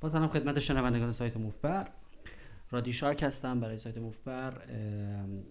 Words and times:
با 0.00 0.08
سلام 0.08 0.28
خدمت 0.28 0.58
شنوندگان 0.58 1.12
سایت 1.12 1.36
موفبر 1.36 1.88
رادی 2.70 2.92
شارک 2.92 3.22
هستم 3.22 3.60
برای 3.60 3.78
سایت 3.78 3.98
موفبر 3.98 4.62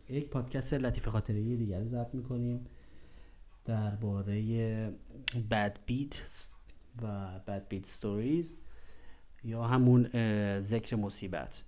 یک 0.10 0.30
پادکست 0.30 0.74
لطیف 0.74 1.08
خاطری 1.08 1.58
دیگر 1.58 1.84
ضبط 1.84 2.14
می‌کنیم. 2.14 2.66
درباره 3.66 4.94
bad 5.52 5.80
beat 5.86 6.22
و 7.02 7.40
bad 7.48 7.68
beat 7.68 7.86
stories 7.86 8.58
یا 9.44 9.64
همون 9.64 10.10
ذکر 10.60 10.96
مصیبت. 10.96 11.64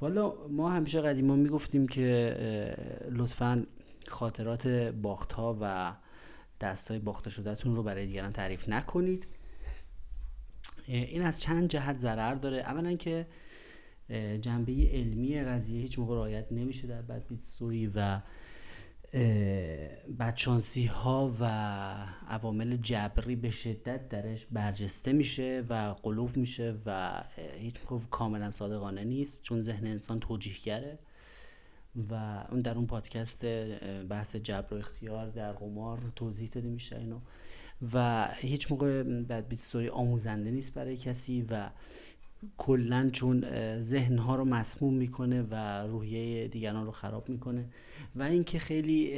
والا 0.00 0.48
ما 0.48 0.70
همیشه 0.70 1.00
قدیما 1.00 1.36
می‌گفتیم 1.36 1.88
که 1.88 2.36
لطفا 3.10 3.66
خاطرات 4.08 4.66
باخت 5.02 5.32
ها 5.32 5.58
و 5.60 5.94
دست 6.60 6.88
های 6.88 7.00
باخته 7.00 7.30
شدهتون 7.30 7.76
رو 7.76 7.82
برای 7.82 8.06
دیگران 8.06 8.32
تعریف 8.32 8.68
نکنید. 8.68 9.26
این 10.86 11.22
از 11.22 11.40
چند 11.40 11.68
جهت 11.68 11.98
ضرر 11.98 12.34
داره. 12.34 12.58
اولا 12.58 12.94
که 12.94 13.26
جنبه 14.40 14.72
علمی 14.92 15.40
قضیه 15.40 15.80
هیچ 15.80 15.98
موقع 15.98 16.14
رعایت 16.14 16.52
نمیشه 16.52 16.86
در 16.86 17.02
بد 17.02 17.26
بیت 17.28 17.42
ستوری 17.42 17.90
و 17.94 18.20
بدشانسی 20.18 20.86
ها 20.86 21.34
و 21.40 21.44
عوامل 22.28 22.76
جبری 22.76 23.36
به 23.36 23.50
شدت 23.50 24.08
درش 24.08 24.46
برجسته 24.46 25.12
میشه 25.12 25.64
و 25.68 25.94
قلوف 26.02 26.36
میشه 26.36 26.78
و 26.86 27.22
هیچ 27.58 27.74
موقع 27.90 28.04
کاملا 28.10 28.50
صادقانه 28.50 29.04
نیست 29.04 29.42
چون 29.42 29.60
ذهن 29.60 29.86
انسان 29.86 30.20
توجیهگره. 30.20 30.98
و 32.10 32.44
اون 32.50 32.60
در 32.60 32.74
اون 32.74 32.86
پادکست 32.86 33.46
بحث 34.08 34.36
جبر 34.36 34.74
و 34.74 34.76
اختیار 34.76 35.30
در 35.30 35.52
قمار 35.52 36.12
توضیح 36.16 36.48
داده 36.48 36.68
میشه 36.68 36.98
اینو. 36.98 37.20
و 37.92 38.28
هیچ 38.36 38.72
موقع 38.72 39.02
بد 39.02 39.48
بیت 39.48 39.76
آموزنده 39.92 40.50
نیست 40.50 40.74
برای 40.74 40.96
کسی 40.96 41.46
و 41.50 41.70
کلا 42.56 43.10
چون 43.12 43.44
ذهنها 43.80 44.36
رو 44.36 44.44
مسموم 44.44 44.94
می‌کنه 44.94 45.42
و 45.42 45.54
روحیه 45.86 46.48
دیگران 46.48 46.84
رو 46.84 46.90
خراب 46.90 47.28
می‌کنه. 47.28 47.68
و 48.16 48.22
اینکه 48.22 48.58
خیلی 48.58 49.12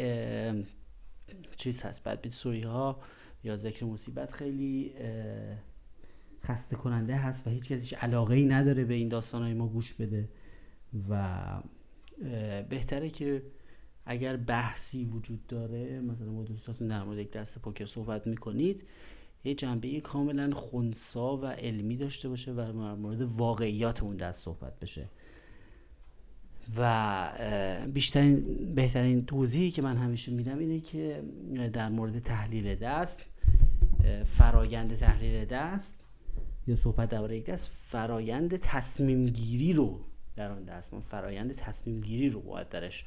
چیز 1.57 1.83
هست 1.83 2.05
بد 2.05 2.21
بیت 2.21 2.47
ها 2.65 3.01
یا 3.45 3.57
ذکر 3.57 3.85
مصیبت 3.85 4.33
خیلی 4.33 4.93
خسته 6.45 6.77
کننده 6.77 7.17
هست 7.17 7.47
و 7.47 7.51
هیچ 7.51 7.73
کسی 7.73 7.97
علاقه 7.97 8.35
ای 8.35 8.45
نداره 8.45 8.85
به 8.85 8.95
این 8.95 9.09
داستان 9.09 9.43
های 9.43 9.55
ما 9.55 9.69
گوش 9.69 9.95
بده 9.95 10.29
و 11.11 11.63
بهتره 12.69 13.11
که 13.11 13.43
اگر 14.11 14.37
بحثی 14.37 15.05
وجود 15.05 15.47
داره 15.47 16.01
مثلا 16.01 16.31
با 16.31 16.45
دوستاتون 16.45 16.89
در 16.89 17.03
مورد 17.03 17.19
یک 17.19 17.31
دست 17.31 17.59
پوکر 17.59 17.85
صحبت 17.85 18.27
می‌کنید 18.27 18.83
یه 19.45 19.55
جنبه 19.55 20.01
کاملا 20.01 20.51
خونسا 20.51 21.37
و 21.37 21.47
علمی 21.47 21.97
داشته 21.97 22.29
باشه 22.29 22.53
و 22.53 22.97
مورد 22.97 23.23
واقعیات 23.23 24.03
اون 24.03 24.17
دست 24.17 24.45
صحبت 24.45 24.81
بشه. 24.81 25.09
و 26.77 27.31
بیشترین 27.95 28.45
بهترین 28.75 29.27
توضیحی 29.27 29.71
که 29.71 29.83
من 29.83 29.97
همیشه 29.97 30.33
میدم 30.33 30.59
اینه 30.59 30.81
که 30.81 31.23
در 31.73 31.89
مورد 31.89 32.19
تحلیل 32.19 32.75
دست 32.75 33.27
فرایند 34.25 34.95
تحلیل 34.95 35.45
دست 35.45 36.05
یا 36.67 36.77
صحبت 36.77 37.09
درباره 37.09 37.37
یک 37.37 37.45
دست 37.45 37.71
فرایند 37.83 38.57
تصمیم 38.57 39.27
گیری 39.27 39.73
رو 39.73 40.01
در 40.37 40.51
اون 40.51 40.65
دست 40.65 40.95
ما 40.95 41.01
فرایند 41.01 41.53
تصمیم 41.53 42.01
گیری 42.01 42.29
رو 42.29 42.41
باید 42.41 42.69
درش 42.69 43.05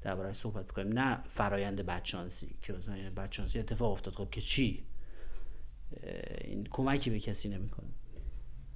درباره 0.00 0.32
صحبت 0.32 0.70
کنیم. 0.70 0.98
نه 0.98 1.18
فرایند 1.28 1.86
بدشانسی 1.86 2.48
که 2.62 2.72
بدشانسی 3.16 3.58
اتفاق 3.58 3.92
افتاد. 3.92 4.14
خب 4.14 4.30
که 4.30 4.40
چی؟ 4.40 4.84
این 6.44 6.66
کمکی 6.70 7.10
به 7.10 7.20
کسی 7.20 7.48
نمی‌کنه. 7.48 7.88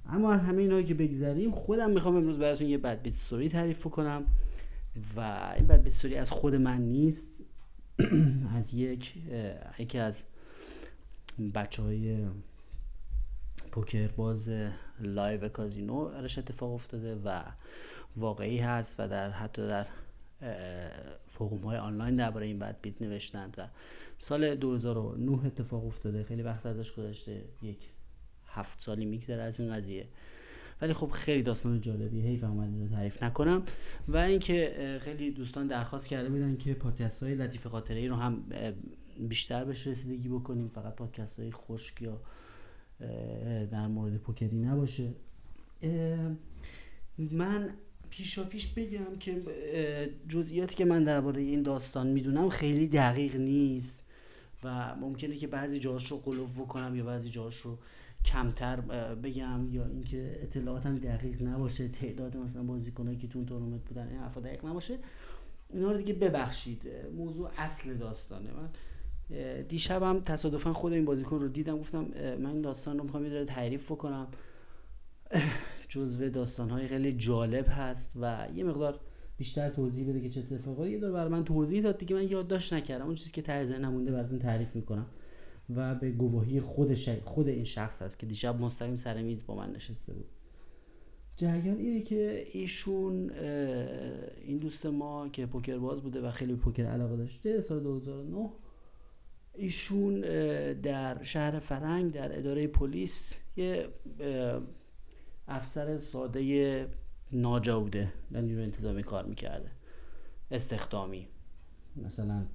اما 0.05 0.33
از 0.33 0.41
همه 0.41 0.61
اینا 0.61 0.81
که 0.81 0.93
بگذریم 0.93 1.51
خودم 1.51 1.91
می‌خوام 1.91 2.15
امروز 2.15 2.39
براتون 2.39 2.67
یه 2.67 2.77
بد 2.77 3.01
بیت 3.01 3.17
ستوری 3.17 3.49
تعریف 3.49 3.87
کنم 3.87 4.25
و 5.15 5.53
این 5.57 5.67
بد 5.67 5.83
بیت 5.83 5.93
ستوری 5.93 6.15
از 6.15 6.31
خود 6.31 6.55
من 6.55 6.81
نیست. 6.81 7.43
از 8.57 8.73
یک 8.73 9.13
یکی 9.79 9.99
از 9.99 10.23
بچه 11.53 11.83
های 11.83 12.27
پوکر 13.71 14.07
باز 14.07 14.51
live 14.99 15.49
کازینو 15.49 15.95
ارش 15.95 16.37
اتفاق 16.37 16.73
افتاده 16.73 17.15
و 17.15 17.41
واقعی 18.15 18.57
هست 18.57 18.99
و 18.99 19.07
در 19.07 19.29
حتی 19.29 19.67
در 19.67 19.85
forum 21.27 21.61
های 21.61 21.77
آنلاین 21.77 22.15
درباره 22.15 22.45
این 22.45 22.59
bad 22.59 22.81
beat 22.81 23.01
نوشتند 23.01 23.55
و 23.57 23.67
سال 24.17 24.55
2009 24.55 25.45
اتفاق 25.45 25.85
افتاده. 25.85 26.23
خیلی 26.23 26.41
وقت 26.41 26.65
ازش 26.65 26.91
گذشته. 26.91 27.45
یک 27.61 27.89
هفت 28.47 28.81
سالی 28.81 29.05
میگذره 29.05 29.43
از 29.43 29.59
این 29.59 29.73
قضیه. 29.73 30.07
ولی 30.81 30.93
خب 30.93 31.09
خیلی 31.09 31.43
داستان 31.43 31.81
جالبی. 31.81 32.21
حیفم 32.21 32.43
اومد 32.43 32.81
رو 32.81 32.87
تعریف 32.87 33.23
نکنم. 33.23 33.63
و 34.07 34.17
اینکه 34.17 34.97
خیلی 35.01 35.31
دوستان 35.31 35.67
درخواست 35.67 36.07
کرده 36.07 36.29
بودن 36.29 36.57
که 36.57 36.73
پادکست 36.73 37.23
های 37.23 37.35
لطیف 37.35 37.67
خاطره 37.67 37.99
ای 37.99 38.07
رو 38.07 38.15
هم 38.15 38.43
بیشتر 39.19 39.65
بهش 39.65 39.87
رسیدگی 39.87 40.29
بکنیم. 40.29 40.67
فقط 40.67 40.95
پادکست 40.95 41.39
های 41.39 41.51
خشک 41.51 42.01
یا 42.01 42.21
در 43.65 43.87
مورد 43.87 44.17
پوکری 44.17 44.57
نباشه. 44.57 45.13
من 47.17 47.69
پیشا 48.17 48.43
پیش 48.43 48.67
بگم 48.67 49.17
که 49.19 49.41
جزئیاتی 50.27 50.75
که 50.75 50.85
من 50.85 51.03
درباره 51.03 51.41
این 51.41 51.63
داستان 51.63 52.07
می‌دونم 52.07 52.49
خیلی 52.49 52.87
دقیق 52.87 53.35
نیست 53.35 54.05
و 54.63 54.95
ممکنه 54.95 55.35
که 55.35 55.47
بعضی 55.47 55.79
جاهاش 55.79 56.11
رو 56.11 56.17
قلوف 56.17 56.59
بکنم 56.59 56.95
یا 56.95 57.03
بعضی 57.03 57.29
جاهاش 57.29 57.57
رو 57.57 57.77
کمتر 58.25 58.81
بگم 59.15 59.67
یا 59.71 59.85
اینکه 59.85 60.39
اطلاعاتم 60.41 60.97
دقیق 60.97 61.41
نباشه 61.41 61.87
تعداد 61.87 62.37
مثلا 62.37 62.63
بازیکنایی 62.63 63.17
که 63.17 63.27
تو 63.27 63.45
تورنمنت 63.45 63.81
بودن 63.85 64.07
این 64.07 64.19
حرفا 64.19 64.41
دقیق 64.41 64.65
نباشه. 64.65 64.97
اینا 65.69 65.91
رو 65.91 65.97
دیگه 65.97 66.13
ببخشید 66.13 66.89
موضوع 67.17 67.51
اصل 67.57 67.93
داستانه. 67.93 68.49
من 68.53 68.69
دیشبم 69.61 70.19
تصادفا 70.19 70.73
خود 70.73 70.93
این 70.93 71.05
بازیکن 71.05 71.39
رو 71.39 71.47
دیدم 71.47 71.79
گفتم 71.79 72.05
من 72.39 72.49
این 72.49 72.61
داستان 72.61 72.97
رو 72.97 73.03
می‌خوام 73.03 73.25
یه 73.25 73.45
تعریف 73.45 73.91
بکنم. 73.91 74.27
جزو 75.93 76.29
داستان 76.29 76.69
های 76.69 76.87
خیلی 76.87 77.13
جالب 77.13 77.65
هست 77.69 78.13
و 78.21 78.47
یه 78.55 78.63
مقدار 78.63 78.99
بیشتر 79.37 79.69
توضیح 79.69 80.09
بده 80.09 80.21
که 80.21 80.29
چه 80.29 80.39
اتفاقایی 80.39 80.93
یه 80.93 80.99
داره 80.99 81.13
برای 81.13 81.29
من 81.29 81.43
توضیح 81.43 81.81
داد 81.81 81.97
دیگه 81.97 82.15
من 82.15 82.29
یادداشت 82.29 82.73
نکردم. 82.73 83.05
اون 83.05 83.15
چیزی 83.15 83.31
که 83.31 83.41
ته 83.41 83.65
ذهنم 83.65 83.91
مونده 83.91 84.11
براتون 84.11 84.39
تعریف 84.39 84.75
می‌کنم 84.75 85.05
و 85.75 85.95
به 85.95 86.11
گواهی 86.11 86.59
خود 86.59 86.93
خود 87.23 87.47
این 87.47 87.63
شخص 87.63 88.01
هست 88.01 88.19
که 88.19 88.25
دیشب 88.25 88.61
مستقیم 88.61 88.97
سر 88.97 89.21
میز 89.21 89.45
با 89.45 89.55
من 89.55 89.71
نشسته 89.71 90.13
بود. 90.13 90.25
جریان 91.37 91.77
اینه 91.77 92.01
که 92.01 92.45
ایشون 92.51 93.29
این 94.41 94.57
دوست 94.57 94.85
ما 94.85 95.29
که 95.29 95.45
پوکر 95.45 95.77
باز 95.77 96.03
بوده 96.03 96.21
و 96.21 96.31
خیلی 96.31 96.55
پوکر 96.55 96.85
علاقه 96.85 97.17
داشته 97.17 97.61
سال 97.61 97.83
2009 97.83 98.49
ایشون 99.55 100.21
در 100.73 101.23
شهر 101.23 101.59
فرنگ 101.59 102.11
در 102.11 102.37
اداره 102.39 102.67
پلیس 102.67 103.35
یه 103.55 103.87
افسر 105.47 105.97
ساده 105.97 106.87
ناجا 107.31 107.79
بوده 107.79 108.13
در 108.31 108.41
نیروی 108.41 108.63
انتظامی 108.63 109.03
کار 109.03 109.25
می‌کرده. 109.25 109.71
استخدامی. 110.51 111.27
مثلا 111.95 112.45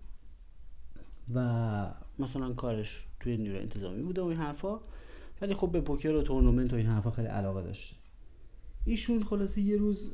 و 1.35 1.95
مثلا 2.19 2.53
کارش 2.53 3.07
توی 3.21 3.37
نیروی 3.37 3.59
انتظامی 3.59 4.03
بوده 4.03 4.23
و 4.23 4.25
این 4.25 4.37
حرفا. 4.37 4.81
ولی 5.41 5.55
خب 5.55 5.73
به 5.73 5.81
پوکر 5.81 6.09
و 6.09 6.23
تورنمنت 6.23 6.73
و 6.73 6.77
این 6.77 6.87
حرفا 6.87 7.11
خیلی 7.11 7.29
علاقه 7.29 7.63
داشته. 7.63 7.97
ایشون 8.85 9.23
خلاصه 9.23 9.61
یه 9.61 9.77
روز 9.77 10.11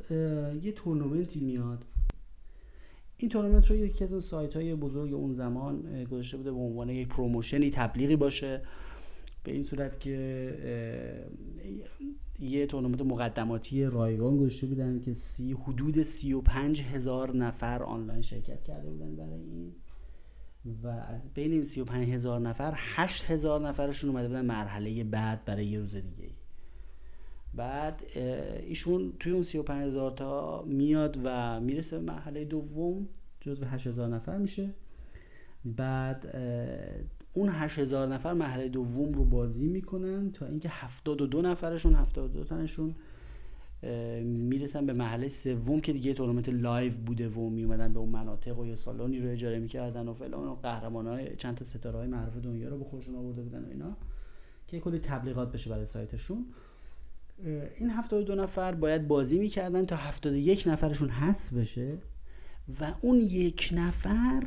یه 0.63 0.73
تورنمنتی 0.73 1.41
میاد. 1.41 1.85
این 3.17 3.31
تورنمنت 3.31 3.71
رو 3.71 3.77
یکی 3.77 4.05
از 4.05 4.25
سایت 4.25 4.57
های 4.57 4.75
بزرگ 4.75 5.13
اون 5.13 5.33
زمان 5.33 6.05
گذاشته 6.05 6.37
بوده 6.37 6.53
به 6.53 6.59
عنوان 6.59 6.89
یک 6.89 7.09
promotion 7.09 7.65
ی 7.65 7.71
تبلیغی 7.71 8.17
باشه. 8.17 8.63
به 9.45 9.53
این 9.53 9.63
صورت 9.63 10.01
که 10.01 11.29
یه 12.39 12.67
تورنمنت 12.67 13.01
مقدماتی 13.01 13.85
رایگان 13.85 14.37
گذاشته 14.37 14.67
بودن 14.67 15.01
که 15.01 15.13
سی 15.13 15.53
حدود 15.53 16.03
سی 16.03 16.33
و 16.33 16.41
پنج 16.41 16.81
هزار 16.81 17.37
نفر 17.37 17.83
آنلاین 17.83 18.23
شرکت 18.23 18.63
کرده 18.63 18.91
بودن 18.91 19.17
برای 19.17 19.41
این. 19.41 19.73
و 20.83 20.87
از 20.87 21.35
بین 21.35 21.53
این 21.53 21.65
سی 21.65 21.81
و 21.81 21.85
پنج 21.85 22.09
هزار 22.09 22.41
نفر 22.41 22.75
هشت 22.77 23.31
هزار 23.31 23.61
نفرشون 23.61 24.11
اومده 24.11 24.29
بودن 24.29 24.45
مرحله 24.45 25.05
بعد 25.05 25.45
برای 25.45 25.67
یه 25.67 25.79
روز 25.79 25.97
دیگه. 25.97 26.31
بعد 27.55 28.03
ایشون 28.67 29.13
توی 29.21 29.33
اون 29.33 29.43
سی 29.43 29.59
و 29.59 29.63
پنج 29.63 29.87
هزار 29.87 30.11
تا 30.11 30.63
میاد 30.63 31.19
و 31.25 31.61
می‌رسه 31.61 31.99
به 31.99 32.13
مرحله 32.13 32.45
دوم 32.45 33.09
جزو 33.41 33.65
هشت 33.65 33.87
هزار 33.87 34.09
نفر 34.09 34.39
میشه. 34.39 34.75
بعد 35.65 36.37
اون 37.35 37.49
8000 37.49 38.09
نفر 38.09 38.33
مرحله 38.33 38.69
دوم 38.69 39.13
رو 39.13 39.25
بازی 39.25 39.69
می‌کنن 39.69 40.33
تا 40.33 40.47
اینکه 40.47 40.69
72 40.69 41.43
نفرشون 41.43 41.95
72 41.95 42.45
تنشون 42.45 42.95
می‌رسن 44.23 44.87
به 44.87 44.93
مرحله 44.93 45.29
سوم 45.29 45.81
که 45.81 45.93
دیگه 45.93 46.13
تورنمنت 46.13 46.49
live 46.49 46.93
بوده 47.07 47.29
و 47.29 47.49
میومدن 47.51 47.93
به 47.93 47.99
اون 47.99 48.09
مناطق 48.09 48.59
و 48.59 48.67
یه 48.67 48.75
سالونی 48.75 49.21
رو 49.21 49.31
اجاره 49.31 49.59
می‌کردن 49.59 50.09
و 50.09 50.15
فلان 50.15 50.49
و 50.49 50.55
قهرمان 50.55 51.07
های 51.07 51.37
چند 51.37 51.55
تا 51.55 51.65
ستاره 51.65 51.99
های 51.99 52.07
معروف 52.07 52.37
دنیا 52.37 52.69
رو 52.69 52.79
به 52.79 52.85
خودشون 52.85 53.15
آورده 53.15 53.43
بودن 53.43 53.65
و 53.65 53.69
اینا 53.69 53.97
که 54.67 54.81
کلی 54.81 54.99
تبلیغات 54.99 55.53
بشه 55.53 55.71
برای 55.71 55.87
سایتشون. 55.87 56.47
این 57.77 57.91
72 57.91 58.35
نفر 58.35 58.75
باید 58.75 59.09
بازی 59.09 59.39
می‌کردن 59.39 59.87
تا 59.87 59.97
71 59.97 60.69
نفرشون 60.69 61.09
حذف 61.09 61.53
بشه 61.53 61.99
و 62.81 62.95
اون 63.01 63.17
یک 63.17 63.71
نفر 63.73 64.43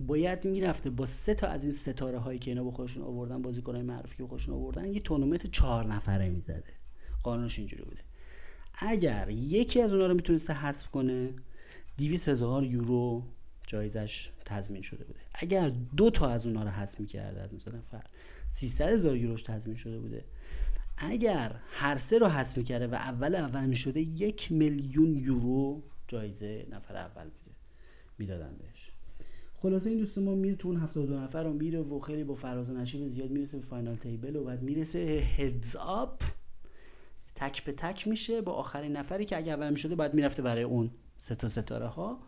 باید 0.00 0.44
می‌رفته 0.44 0.90
با 0.90 1.06
سه 1.06 1.34
تا 1.34 1.46
از 1.46 1.62
این 1.62 1.72
ستاره 1.72 2.18
هایی 2.18 2.38
که 2.38 2.50
اینا 2.50 2.64
با 2.64 2.70
خودشون 2.70 3.02
آوردن 3.02 3.42
بازیکنای 3.42 3.82
معروفی 3.82 4.16
که 4.16 4.26
خودشون 4.26 4.54
آوردن 4.54 4.86
یه 4.86 5.00
تورنمنت 5.00 5.46
چهار 5.46 5.86
نفره 5.86 6.30
می‌زده. 6.30 6.74
قانونش 7.22 7.58
اینجوری 7.58 7.82
بوده. 7.82 8.00
اگر 8.74 9.30
یکی 9.30 9.82
از 9.82 9.92
اونها 9.92 10.06
رو 10.06 10.14
می‌تونسته 10.14 10.52
حذف 10.52 10.88
کنه 10.88 11.34
200 11.98 12.28
هزار 12.28 12.64
یورو 12.64 13.22
جایزش 13.66 14.30
تضمین 14.44 14.82
شده 14.82 15.04
بوده. 15.04 15.20
اگر 15.34 15.72
دو 15.96 16.10
تا 16.10 16.28
از 16.28 16.46
اونها 16.46 16.62
رو 16.62 16.70
حذف 16.70 17.00
می‌کرده 17.00 17.40
از 17.40 17.54
مثلا 17.54 17.80
فر 17.80 18.04
300 18.50 18.88
هزار 18.88 19.16
یوروش 19.16 19.42
تضمین 19.42 19.76
شده 19.76 20.00
بوده. 20.00 20.24
اگر 20.96 21.60
هر 21.70 21.96
سه 21.96 22.18
رو 22.18 22.26
حذف 22.26 22.56
می‌کرده 22.58 22.86
و 22.86 22.94
اول 22.94 23.34
اول 23.34 23.66
می‌شده 23.66 24.00
یک 24.00 24.52
میلیون 24.52 25.14
یورو 25.14 25.82
جایزه 26.08 26.66
نفر 26.70 26.96
اول 26.96 27.24
بوده. 27.24 27.56
می‌دادن 28.18 28.56
بهش. 28.58 28.91
خلاصه 29.62 29.90
این 29.90 29.98
دوست 29.98 30.18
ما 30.18 30.34
میره 30.34 30.56
تو 30.56 30.68
اون 30.68 30.76
72 30.76 31.14
نفر 31.14 31.42
رو 31.44 31.52
میره 31.52 31.80
و 31.80 32.00
خیلی 32.00 32.24
با 32.24 32.34
فراز 32.34 32.70
و 32.70 32.74
نشیب 32.74 33.06
زیاد 33.06 33.30
می‌رسه 33.30 33.58
به 33.58 33.64
فاینال 33.64 33.96
تیبل 33.96 34.36
و 34.36 34.44
بعد 34.44 34.62
می‌رسه 34.62 34.98
هدز 35.36 35.76
آپ 35.76 36.22
تک 37.34 37.64
به 37.64 37.72
تک 37.72 38.08
میشه 38.08 38.40
با 38.40 38.52
آخرین 38.52 38.92
نفری 38.92 39.24
که 39.24 39.36
اگر 39.36 39.54
اول 39.54 39.70
می‌شده 39.70 39.94
باید 39.94 40.14
می‌رفته 40.14 40.42
برای 40.42 40.62
اون 40.62 40.90
سه 41.18 41.34
تا 41.34 41.48
ستاره 41.48 41.86
ها 41.86 42.18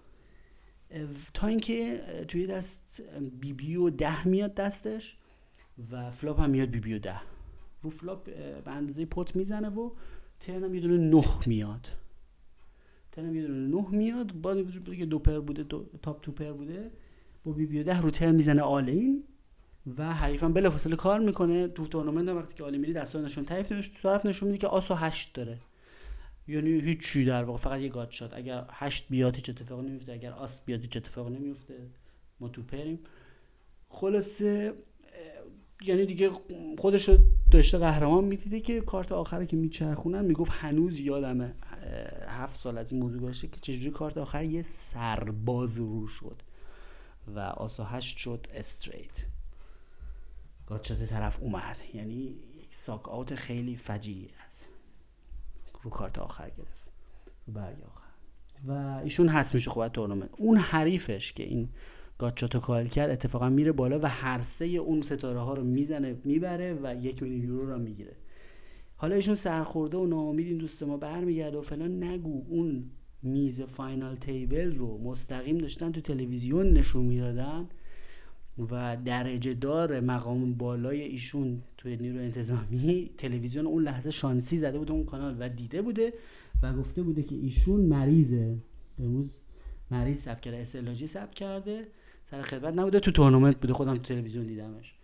تا 1.35 1.47
اینکه 1.47 2.01
توی 2.29 2.47
دست 2.47 3.03
بی 3.41 3.53
بی 3.53 3.77
و 3.77 3.91
ده 3.91 4.29
میاد 4.29 4.55
دستش 4.55 5.17
و 5.93 6.11
flop 6.11 6.41
هم 6.41 6.51
میاد 6.51 6.69
بی 6.69 6.81
بی 6.81 6.95
و 6.95 6.99
ده. 6.99 7.21
رو 7.83 7.91
flop 7.91 8.25
به 8.65 8.71
اندازه 8.71 9.05
pot 9.05 9.37
می‌زنه 9.37 9.69
و 9.69 9.91
turn 10.41 10.68
م 10.68 10.75
یه 10.75 10.81
دونه 10.81 10.97
نه 10.97 11.47
میاد. 11.47 11.89
turn 13.13 13.31
م 13.31 13.35
یه 13.35 13.43
دونه 13.43 13.77
نه 13.77 13.91
میاد. 13.91 14.47
وجود 14.47 14.97
که 14.97 15.07
دو 15.07 15.19
pair 15.19 15.41
بوده 15.41 15.63
دو 15.63 15.87
top 16.03 16.23
two 16.23 16.33
pair 16.33 16.53
بوده. 16.53 16.91
با 17.45 17.53
بی 17.53 17.67
بی 17.67 17.81
و 17.81 17.83
ده 17.83 18.01
رو 18.01 18.11
turn 18.11 18.35
می‌زنه 18.35 18.63
all 18.63 19.00
in 19.00 19.25
و 19.99 20.15
حریفم 20.15 20.53
بلافاصله 20.53 20.97
call 20.97 21.21
می‌کنه. 21.21 21.69
تو 21.69 21.87
تورنمنت 21.87 22.29
وقتی 22.29 22.55
که 22.55 22.65
all 22.65 22.73
in 22.73 22.79
میری 22.79 22.93
دستا 22.93 23.21
نشون 23.21 23.45
تعریف 23.45 23.69
تو 23.69 23.83
طرف 24.03 24.27
نشون 24.27 24.49
میده 24.49 24.59
که 24.59 24.67
آس 24.67 24.86
و 24.86 24.95
هشت 24.95 25.35
داره. 25.35 25.59
یعنی 26.49 26.71
هیچی 26.71 27.25
در 27.25 27.45
واقع 27.45 27.59
فقط 27.59 27.81
یه 27.81 27.89
گات 27.89 28.11
شد 28.11 28.33
اگر 28.37 28.67
هشت 28.71 29.09
بیاد 29.11 29.37
هیچ 29.37 29.51
اتفاقی 29.51 29.83
نمیفته. 29.83 30.13
اگر 30.13 30.33
آس 30.33 30.65
بیاد 30.65 30.81
هیچ 30.81 30.97
اتفاقی 30.97 31.35
نمیفته. 31.35 31.75
ما 32.41 32.49
تو 32.49 32.63
پریم. 32.63 32.99
خلاصه 33.89 34.75
یعنی 35.83 36.07
دیگه 36.07 36.31
خودش 36.79 37.09
رو 37.09 37.19
داشته 37.51 37.79
قهرمان 37.79 38.25
می‌دیده 38.25 38.61
که 38.61 38.81
کارت 38.81 39.13
آخر 39.13 39.45
که 39.45 39.57
میچرخونن 39.57 40.25
می‌گفت 40.25 40.53
هنوز 40.55 41.01
یادمه 41.01 41.55
هفت 42.29 42.61
سال 42.61 42.79
از 42.79 42.93
این 42.93 43.03
موضوع 43.03 43.21
گذشته 43.21 43.49
که 43.49 43.61
چجوری 43.61 43.91
کارت 43.91 44.19
آخر 44.19 44.45
یه 44.45 44.63
سرباز 44.63 45.79
رو 45.79 46.07
شد. 46.07 46.43
و 47.29 47.39
آسا 47.39 47.85
هشت 47.85 48.17
شد 48.17 48.47
استریت. 48.55 49.27
گاتشات 50.67 51.03
طرف 51.05 51.39
اومد. 51.41 51.77
یعنی 51.95 52.15
یک 52.63 52.75
suck 52.75 53.09
out 53.09 53.35
خیلی 53.35 53.77
فجیعی 53.77 54.29
از 54.45 54.65
رو 55.83 55.91
کارت 55.91 56.19
آخر 56.19 56.51
گرفت. 56.51 56.89
رو 57.47 57.53
برگ 57.53 57.77
آخر. 57.83 58.05
و 58.67 59.01
ایشون 59.05 59.29
هست 59.29 59.55
میشه 59.55 59.71
خوبت 59.71 59.93
تورنمنت. 59.93 60.31
اون 60.37 60.57
حریفش 60.57 61.33
که 61.33 61.43
این 61.43 61.69
gutshot 62.19 62.61
و 62.61 62.66
call 62.66 62.87
کرد 62.87 63.11
اتفاقا 63.11 63.49
میره 63.49 63.73
بالا 63.73 63.99
و 63.99 64.07
هر 64.07 64.43
سه 64.43 64.65
اون 64.65 65.03
ستاره 65.03 65.41
ها 65.41 65.55
رو 65.55 65.65
می‌زنه 65.65 66.17
می‌بره 66.25 66.79
و 66.83 66.95
یک 66.95 67.23
میلیون 67.23 67.43
یورو 67.43 67.73
رو 67.73 67.79
می‌گیره. 67.79 68.17
حالا 68.97 69.15
ایشون 69.15 69.35
سرخورده 69.35 69.97
و 69.97 70.07
ناامید 70.07 70.47
این 70.47 70.59
دوست 70.59 70.83
ما 70.83 70.97
برمیگرده 70.97 71.59
و 71.59 71.63
فلان 71.63 72.05
نگو 72.05 72.45
اون 72.49 72.91
میز 73.25 73.63
final 73.63 74.17
table 74.17 74.75
رو 74.75 74.99
مستقیم 74.99 75.59
داشتن 75.59 75.93
تو 75.93 76.01
تلویزیون 76.01 76.73
نشون 76.73 77.05
می‌دادن 77.05 77.69
و 78.71 78.97
درجه 79.05 79.55
دار 79.55 80.01
مقام 80.01 80.55
بالای 80.55 81.01
ایشون 81.03 81.63
توی 81.77 81.97
نیرو 81.97 82.19
انتظامی 82.19 83.11
تلویزیون 83.19 83.67
اون 83.67 83.83
لحظه 83.83 84.11
شانسی 84.11 84.57
زده 84.57 84.79
بوده 84.79 84.93
اون 84.93 85.05
کانال 85.05 85.37
و 85.39 85.49
دیده 85.49 85.83
بوده 85.83 86.13
و 86.63 86.73
گفته 86.73 87.03
بوده 87.03 87.23
که 87.23 87.35
ایشون 87.35 87.81
مریضه 87.81 88.59
امروز 88.99 89.39
مریض 89.91 90.19
سب 90.19 90.41
کرده 90.41 90.57
اسلاجی 90.57 91.07
سب 91.07 91.35
کرده 91.35 91.85
سر 92.25 92.43
خدمت 92.43 92.79
نبوده 92.79 93.01
تو 93.01 93.11
تورنمنت 93.11 93.61
بوده 93.61 93.73
خودم 93.73 93.95
تو 93.97 94.03
تلویزیون 94.03 94.47
دیدمش. 94.47 94.95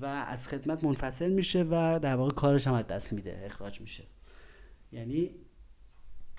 و 0.00 0.04
از 0.06 0.48
خدمت 0.48 0.84
منفصل 0.84 1.32
میشه 1.32 1.62
و 1.62 2.00
در 2.02 2.16
واقع 2.16 2.30
کارش 2.30 2.66
هم 2.66 2.74
از 2.74 2.86
دست 2.86 3.12
میده 3.12 3.42
اخراج 3.44 3.80
میشه. 3.80 4.04
یعنی 4.92 5.30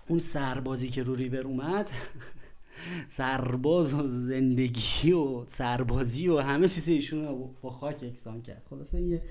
اون 0.10 0.20
سربازی 0.20 0.90
که 0.90 1.04
رو 1.04 1.16
ریور 1.16 1.42
اومد 1.48 1.92
سرباز 3.08 3.94
و 3.94 4.08
زندگی 4.08 5.12
و 5.12 5.46
سربازی 5.48 6.28
و 6.28 6.40
همه 6.40 6.68
چیز 6.68 6.90
ایشون 6.90 7.26
رو 7.26 7.56
با 7.62 7.70
خاک 7.70 8.04
یکسان 8.04 8.42
کرد. 8.42 8.66
خلاصه 8.70 9.02
یه 9.02 9.22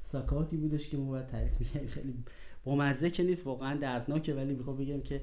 ساکاتی 0.00 0.56
بودش 0.56 0.88
که 0.88 0.96
ما 0.96 1.10
باید 1.10 1.26
تعریف 1.26 1.60
می‌کنیم 1.60 1.88
خیلی 1.88 2.14
مزه 2.66 3.10
که 3.10 3.22
نیست 3.22 3.46
واقعا 3.46 3.76
دردناکه 3.76 4.34
ولی 4.34 4.54
می‌خوام 4.54 4.76
بگم 4.76 5.00
که 5.00 5.22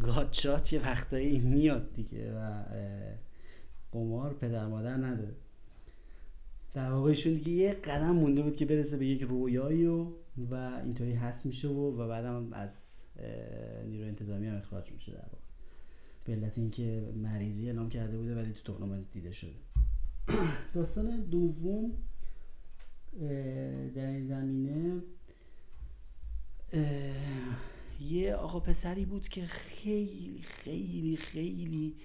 گاتشات 0.00 0.72
یه 0.72 0.82
وقتایی 0.82 1.38
میاد 1.38 1.92
دیگه 1.92 2.32
و 2.32 2.62
قمار 3.92 4.34
پدر 4.34 4.66
مادر 4.66 4.96
نداره. 4.96 5.34
در 6.74 6.92
واقع 6.92 7.08
ایشون 7.08 7.34
دیگه 7.34 7.50
یه 7.52 7.72
قدم 7.72 8.10
مونده 8.10 8.42
بود 8.42 8.56
که 8.56 8.66
برسه 8.66 8.96
به 8.96 9.06
یک 9.06 9.22
رویایی 9.22 9.86
و 9.86 10.06
و 10.50 10.54
اینطوری 10.84 11.12
هست 11.12 11.46
میشه 11.46 11.68
و 11.68 12.02
و 12.02 12.08
بعدم 12.08 12.52
از 12.52 13.02
نیرو 13.86 14.04
انتظامی 14.04 14.46
هم 14.46 14.56
اخراج 14.56 14.92
میشه 14.92 15.12
در 15.12 15.18
واقع. 15.18 15.38
به 16.24 16.32
علت 16.32 16.58
اینکه 16.58 17.12
مریضی 17.16 17.66
اعلام 17.66 17.88
کرده 17.88 18.18
بوده 18.18 18.34
ولی 18.34 18.52
تو 18.52 18.62
تورنمنت 18.72 19.10
دیده 19.10 19.32
شده. 19.32 19.54
داستان 20.74 21.20
دوم 21.20 21.92
در 23.94 24.06
این 24.06 24.22
زمینه 24.22 25.02
یه 28.00 28.34
آقا 28.34 28.60
پسری 28.60 29.04
بود 29.04 29.28
که 29.28 29.46
خیلی 29.46 30.40
خیلی 30.42 31.16
خیلی 31.16 31.96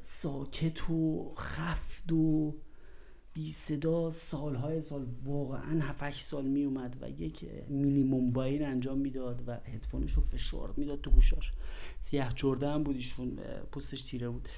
ساکت 0.00 0.90
و 0.90 1.34
خفت 1.38 2.12
و 2.12 2.54
بی 3.36 3.50
صدا 3.50 4.10
سالهای 4.10 4.80
سال 4.80 5.06
واقعا 5.24 5.80
7 5.80 6.20
سال 6.20 6.46
می 6.46 6.64
اومد 6.64 6.96
و 7.00 7.10
یک 7.10 7.44
مینیموم 7.68 8.32
باین 8.32 8.64
انجام 8.64 8.98
می‌داد 8.98 9.42
و 9.46 9.60
هدفونش 9.64 10.12
رو 10.12 10.22
فشار 10.22 10.74
می‌داد 10.76 11.00
تو 11.00 11.10
گوشاش. 11.10 11.50
سیاه 12.00 12.34
چرده 12.34 12.68
هم 12.68 12.82
بود 12.82 12.96
ایشون 12.96 13.36
پوستش 13.72 14.02
تیره 14.02 14.28
بود. 14.28 14.48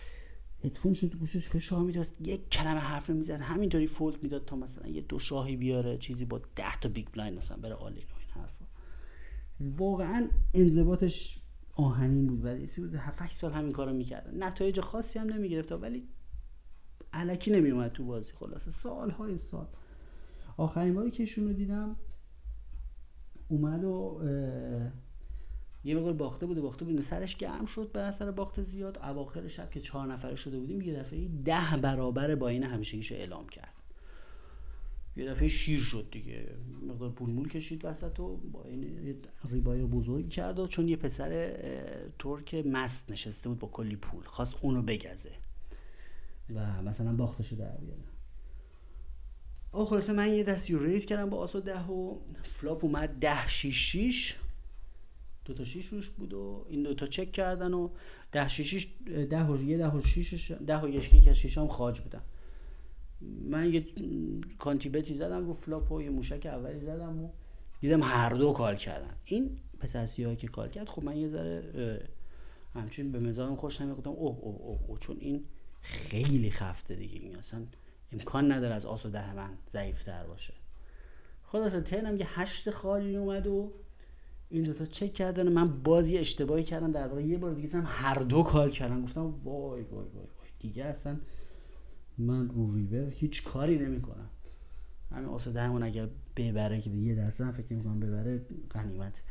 هدفونش 0.65 1.03
رو 1.03 1.09
تو 1.09 1.19
گوشش 1.19 1.49
فشار 1.49 1.83
می‌داد 1.83 2.07
یک 2.25 2.51
کلمه 2.51 2.81
حرف 2.81 3.11
می‌زد 3.11 3.41
همینطوری 3.41 3.87
fold 3.87 4.23
می‌داد 4.23 4.45
تا 4.45 4.57
مثلا 4.57 4.89
یه 4.89 5.01
دو 5.01 5.19
شاهی 5.19 5.57
بیاره 5.57 5.99
چیزی 5.99 6.25
با 6.25 6.41
ده 6.57 6.81
تا 6.81 6.89
big 6.89 7.07
blind 7.13 7.39
مثلا 7.39 7.57
بره 7.57 7.75
all 7.75 7.93
in 7.93 8.05
و 8.05 8.17
این 8.19 8.43
حرفا. 8.43 8.65
واقعا 9.61 10.29
انضباطش 10.55 11.41
آهنین 11.75 12.27
بود 12.27 12.45
ولی 12.45 12.67
بود 12.77 12.95
7 12.95 13.33
سال 13.33 13.53
همین 13.53 13.73
کارو 13.73 13.93
می‌کرد 13.93 14.35
نتایج 14.35 14.81
خاصی 14.81 15.19
هم 15.19 15.33
نمی‌گرفت 15.33 15.73
ولی 15.73 16.09
الکی 17.13 17.51
نمیومد 17.51 17.93
تو 17.93 18.05
بازی. 18.05 18.33
خلاصه 18.33 18.71
سالهای 18.71 19.37
سال. 19.37 19.67
آخرین 20.57 20.95
باری 20.95 21.11
که 21.11 21.23
ایشون 21.23 21.45
رو 21.45 21.53
دیدم 21.53 21.97
اومد 23.49 23.85
و 23.85 24.21
یه 25.85 25.97
مقدار 25.97 26.13
باخته 26.13 26.47
بوده 26.47 26.61
باخته 26.61 26.85
بوده 26.85 27.01
سرش 27.01 27.37
گرم 27.37 27.67
شد 27.67 27.93
به 27.93 28.01
اثر 28.01 28.31
باخت 28.31 28.63
زیاد. 28.63 28.99
اواخر 28.99 29.49
شب 29.49 29.71
که 29.71 29.81
چهار 29.81 30.07
نفره 30.07 30.37
شده 30.37 30.59
بودیم 30.59 30.81
یه 30.81 30.95
دفعه 30.95 31.29
ده 31.29 31.77
برابر 31.83 32.35
با 32.35 32.49
این 32.49 32.63
همیشگیشو 32.63 33.15
اعلام 33.15 33.49
کرد. 33.49 33.75
یه 35.17 35.31
دفعه 35.31 35.49
شیر 35.49 35.81
شد 35.81 36.09
دیگه. 36.11 36.57
مقدار 36.89 37.11
پول 37.11 37.31
مول 37.31 37.49
کشید 37.49 37.85
وسط 37.85 38.21
و 38.21 38.37
با 38.37 38.65
این 38.65 39.17
ریبای 39.51 39.85
بزرگی 39.85 40.29
کرد 40.29 40.59
و 40.59 40.67
چون 40.67 40.89
یه 40.89 40.97
پسر 40.97 41.57
ترک 42.19 42.55
مست 42.55 43.11
نشسته 43.11 43.49
بود 43.49 43.59
با 43.59 43.69
کلی 43.69 43.97
پول 43.97 44.25
خواست 44.25 44.55
اونو 44.61 44.83
بگزه. 44.83 45.31
و 46.55 46.83
مثلا 46.83 47.13
باختشو 47.13 47.57
در 47.57 47.77
بیاره 47.77 48.03
آه 49.73 49.87
خلاصه 49.87 50.13
من 50.13 50.33
یه 50.33 50.45
دستی 50.45 50.73
رو 50.73 50.85
ریز 50.85 51.07
کردم 51.07 51.31
با 51.31 51.37
آسو 51.37 51.61
ده 51.61 51.87
و 51.87 52.19
فلاپ 52.43 52.85
اومد 52.85 53.09
ده 53.09 53.47
شیش 53.47 53.77
شیش. 53.77 54.37
دو 55.45 55.55
تا 55.55 55.65
شیش 55.65 55.87
روش 55.87 56.11
بود 56.11 56.35
و 56.35 56.67
این 56.69 56.83
دو 56.83 56.95
تا 56.95 57.07
چک 57.07 57.33
کردن 57.33 57.75
و 57.75 57.89
ده 58.33 58.49
شیش 58.49 58.89
ده 59.31 59.45
و 59.45 59.63
یه 59.63 59.79
ده 59.79 59.89
و 59.89 60.01
شیشش 60.01 60.51
ده 60.51 60.81
و 60.81 60.89
یشکی 60.89 61.21
که 61.21 61.35
شیشام 61.35 61.69
خاج 61.69 62.01
بودن. 62.01 62.23
من 63.51 63.75
یه 63.75 63.87
کانتیبتی 64.59 65.15
زدم 65.15 65.47
رو 65.47 65.53
فلاپ 65.53 65.93
و 65.93 66.03
یه 66.03 66.11
موشک 66.11 66.47
اولی 66.47 66.81
زدم 66.81 67.25
و 67.25 67.31
دیدم 67.81 68.03
هر 68.03 68.31
دو 68.31 68.53
کال 68.53 68.77
کردن. 68.77 69.15
این 69.25 69.59
پس 69.81 69.97
سیاهی 69.97 70.37
که 70.37 70.49
کال 70.49 70.69
کرد 70.69 70.89
خب 70.89 71.05
من 71.05 71.17
یه 71.17 71.29
ذره 71.29 72.09
همچنین 72.75 73.13
به 73.13 73.19
مزاجم 73.19 73.57
خوش 73.57 73.81
نمی‌گفتم 73.81 74.11
اوه 74.11 74.39
اوه 74.41 74.61
اوه 74.61 74.81
او 74.89 74.99
چون 74.99 75.17
این 75.21 75.45
خیلی 75.81 76.51
خفته 76.51 76.95
دیگه. 76.95 77.19
این 77.19 77.37
اصلا 77.37 77.67
امکان 78.13 78.53
نداره 78.53 78.75
از 78.75 78.87
آس 78.87 79.07
و 79.07 79.11
ده 79.11 79.35
من 79.35 79.59
ضعیف 79.71 80.05
تر 80.05 80.27
باشه. 80.27 80.55
خلاص 81.43 81.73
ترنم 81.73 82.17
یه 82.17 82.41
هشت 82.41 82.71
خالی 82.71 83.17
اومد 83.17 83.47
و 83.47 83.73
این 84.51 84.63
دوتا 84.63 84.87
چک 84.87 85.15
کردن 85.15 85.49
من 85.49 85.83
باز 85.83 86.09
یه 86.09 86.21
اشتباهی 86.21 86.65
کردم. 86.65 86.93
در 86.93 87.09
واقع 87.09 87.23
یه 87.23 87.39
بار 87.39 87.55
دیگه 87.55 87.69
هم 87.69 87.85
هر 87.87 88.15
دو 88.15 88.43
کال 88.43 88.71
کردم. 88.71 89.03
گفتم 89.03 89.21
وای 89.21 89.83
وای 89.83 89.83
وای 89.83 90.05
وای. 90.15 90.49
دیگه 90.59 90.85
اصلا 90.85 91.17
من 92.19 92.49
رو 92.49 92.75
ریور 92.75 93.11
هیچ 93.11 93.45
کاری 93.45 93.79
نمی‌کنم. 93.79 94.31
همین 95.11 95.29
آسوده 95.29 95.63
همون 95.63 95.83
اگر 95.83 96.09
ببره 96.37 96.81
که 96.81 96.91
یه 96.91 97.15
درصد 97.15 97.45
هم 97.45 97.53
فکر 97.53 97.73
نمی‌کنم 97.73 98.01
ببره 98.01 98.47
غنیمت. 98.71 99.23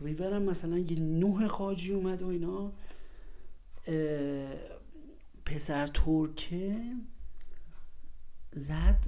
ریور 0.00 0.34
هم 0.34 0.42
مثلا 0.42 0.78
یه 0.78 1.00
نوه 1.00 1.46
خاجی 1.46 1.92
اومد 1.92 2.22
و 2.22 2.26
اینا. 2.26 2.72
پسر 5.48 5.86
ترکه 5.86 6.94
زد 8.50 9.06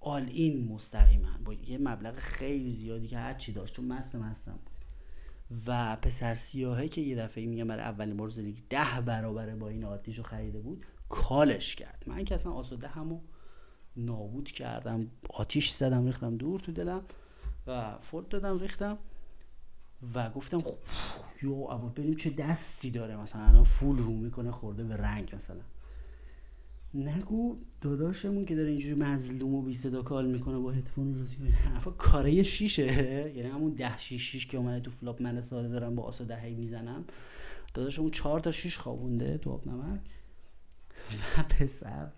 آل 0.00 0.28
این 0.28 0.68
مستقیما. 0.68 1.38
با 1.44 1.54
یه 1.54 1.78
مبلغ 1.78 2.14
خیلی 2.14 2.70
زیادی 2.70 3.06
که 3.06 3.18
هرچی 3.18 3.52
داشت 3.52 3.74
چون 3.74 3.84
مست 3.84 4.16
مستم 4.16 4.52
بود. 4.52 4.70
و 5.66 5.96
پسر 5.96 6.34
سیاهه 6.34 6.88
که 6.88 7.00
یه 7.00 7.16
دفعه 7.16 7.46
میگم 7.46 7.68
برای 7.68 7.82
اولین 7.82 8.16
بار 8.16 8.28
زندگی 8.28 8.62
ده 8.70 9.00
برابر 9.00 9.54
با 9.54 9.68
این 9.68 9.84
عادیشو 9.84 10.22
خریده 10.22 10.60
بود 10.60 10.86
کالش 11.08 11.76
کرد. 11.76 12.04
من 12.06 12.24
که 12.24 12.34
اصلا 12.34 12.52
آسوده 12.52 12.88
همو 12.88 13.20
نابود 13.96 14.52
کردم. 14.52 15.10
آتیش 15.30 15.70
زدم 15.70 16.06
ریختم 16.06 16.36
دور 16.36 16.60
تو 16.60 16.72
دلم 16.72 17.02
و 17.66 17.98
فوت 17.98 18.28
دادم 18.28 18.58
ریختم. 18.58 18.98
و 20.14 20.30
گفتم 20.30 20.60
خب 20.60 20.78
یو 21.42 21.52
اما 21.52 21.88
بریم 21.88 22.16
چه 22.16 22.30
دستی 22.30 22.90
داره 22.90 23.16
مثلا 23.16 23.64
فول 23.64 23.98
رو 23.98 24.12
می‌کنه 24.12 24.50
خورده 24.50 24.84
به 24.84 24.96
رنگ 24.96 25.34
مثلا. 25.34 25.60
نگو 26.94 27.56
داداشمون 27.80 28.44
که 28.44 28.56
داره 28.56 28.70
اینجوری 28.70 28.94
مظلوم 28.94 29.54
و 29.54 29.62
بی 29.62 29.74
صدا 29.74 30.02
کال 30.02 30.26
می‌کنه 30.26 30.58
با 30.58 30.70
هدفون 30.70 31.14
رو 31.14 31.46
حرفا 31.50 31.90
کاره 31.90 32.42
شیشه. 32.42 32.84
یعنی 33.36 33.50
همون 33.50 33.72
ده 33.72 33.98
شیش 33.98 34.22
شیش 34.22 34.46
که 34.46 34.56
اومده 34.56 34.80
تو 34.80 34.90
فلاپ 34.90 35.22
من 35.22 35.40
ساده 35.40 35.68
دارم 35.68 35.94
با 35.94 36.02
آسا 36.02 36.24
دهی 36.24 36.54
می‌زنم. 36.54 37.04
داداشمون 37.74 38.10
چهار 38.10 38.40
تا 38.40 38.50
شیش 38.50 38.78
خوابونده 38.78 39.38
تو 39.38 39.50
آب 39.50 39.68
نمک. 39.68 40.00
و 41.38 41.42
پسر 41.42 42.10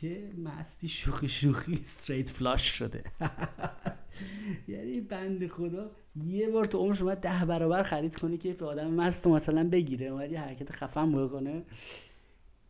که 0.00 0.32
مستی 0.44 0.88
شوخی 0.88 1.28
شوخی 1.28 1.74
استریت 1.74 2.30
فلاش 2.30 2.62
شده. 2.62 3.02
یعنی 4.68 5.00
بند 5.00 5.46
خدا 5.46 5.90
یه 6.26 6.50
بار 6.50 6.64
تو 6.64 6.78
عمرش 6.78 7.02
اومد 7.02 7.20
ده 7.20 7.44
برابر 7.44 7.82
خرید 7.82 8.16
کنه 8.16 8.36
که 8.36 8.52
به 8.52 8.66
آدم 8.66 8.90
مست 8.90 9.26
مثلا 9.26 9.68
بگیره 9.68 10.06
اومد 10.06 10.32
یه 10.32 10.40
حرکت 10.40 10.72
خفن 10.72 11.12
بکنه. 11.12 11.62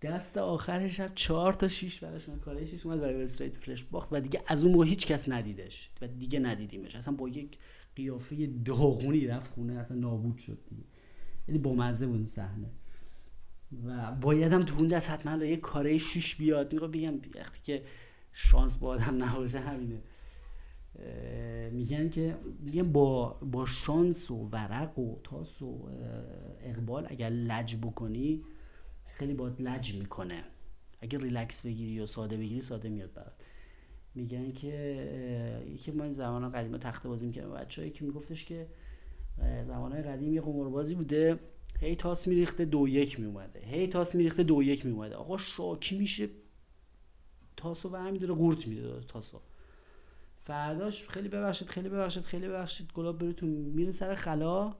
دست 0.03 0.39
آخر 0.39 0.89
شب 0.89 1.11
چهار 1.15 1.53
تا 1.53 1.69
شیش 1.69 2.01
براش 2.01 2.29
کاره 2.45 2.65
شیش 2.65 2.87
اومد 2.87 3.01
برای 3.01 3.23
استریت 3.23 3.57
فلش 3.57 3.85
باخت 3.85 4.09
و 4.13 4.21
دیگه 4.21 4.43
از 4.47 4.65
اون 4.65 4.73
موقع 4.73 4.87
هیچ 4.87 5.07
کس 5.07 5.29
ندیدش 5.29 5.91
و 6.03 6.09
دیگه 6.09 6.39
ندیدیمش. 6.39 6.97
اصلا 6.97 7.15
با 7.15 7.29
یک 7.29 7.59
قیافه 7.97 8.47
داغونی 8.47 9.27
رفت 9.27 9.53
خونه 9.53 9.73
اصلا 9.73 9.97
نابود 9.97 10.39
شد 10.39 10.59
دیگه. 10.71 10.83
یعنی 11.49 11.59
با 11.59 11.75
مزه 11.75 12.07
بود 12.07 12.25
صحنه. 12.25 12.71
و 13.87 14.13
بایدم 14.13 14.63
تو 14.63 14.77
اون 14.77 14.89
دست 14.89 15.11
حتما 15.11 15.45
یه 15.45 15.57
کاره 15.57 15.99
شیش 15.99 16.37
بیاد. 16.37 16.73
میگم 16.73 16.91
بگم 16.91 17.21
وقتی 17.35 17.61
که 17.63 17.83
شانس 18.33 18.77
با 18.77 18.89
آدم 18.89 19.25
نباشه 19.25 19.61
همینه. 19.61 20.01
میگن 21.73 22.09
که 22.09 22.37
میگن 22.61 22.93
با 22.93 23.29
با 23.29 23.67
شانس 23.67 24.31
و 24.31 24.49
ورق 24.53 24.99
و 24.99 25.21
تاس 25.25 25.63
و 25.63 25.89
اقبال 26.61 27.07
اگر 27.11 27.31
لج 27.31 27.77
بکنی 27.77 28.43
خیلی 29.07 29.35
باید 29.35 29.63
لج 29.63 29.95
می‌کنه. 29.95 30.45
اگه 31.01 31.19
ریلکس 31.19 31.63
بگیری 31.63 31.93
یا 31.93 32.07
ساده 32.07 32.37
بگیری 32.37 32.61
ساده 32.61 32.89
میاد 32.89 33.13
برات. 33.13 33.33
میگن 34.15 34.53
که 34.53 35.65
یکی 35.69 35.91
ما 35.91 36.05
این 36.05 36.13
زمان 36.13 36.53
قدیم 36.53 36.79
تخته 36.79 37.09
بازی 37.09 37.27
می‌کنه 37.27 37.47
بچه 37.47 37.91
که 37.91 38.05
میگفتش 38.05 38.45
که 38.45 38.67
زمان 39.67 40.03
قدیم 40.03 40.35
یه 40.35 40.41
قماربازی 40.41 40.95
بوده 40.95 41.39
هی 41.81 41.97
تاس 41.97 42.29
میریخته 42.29 42.65
دو 42.65 42.89
یک 42.89 43.21
میومده 43.21 43.61
هی 43.61 43.87
تاس 43.87 44.15
میریخته 44.15 44.43
دو 44.43 44.63
یک 44.63 44.87
میومده 44.87 45.15
آقا 45.15 45.39
شاکی 45.39 45.99
میشه 45.99 46.29
تاسو 47.57 47.93
و 47.93 47.97
همین 47.97 48.21
داره 48.21 48.35
قورت 48.35 48.69
میده 48.69 49.01
تاسو. 49.01 49.41
فرداش 50.47 51.09
خیلی 51.09 51.29
ببخشید 51.29 51.69
خیلی 51.69 51.89
ببخشید 51.89 52.23
خیلی 52.23 52.49
ببخشید. 52.49 52.93
گلاب 52.93 53.19
بروتون 53.19 53.49
میره 53.49 53.93
سر 53.93 54.15
خلا. 54.15 54.75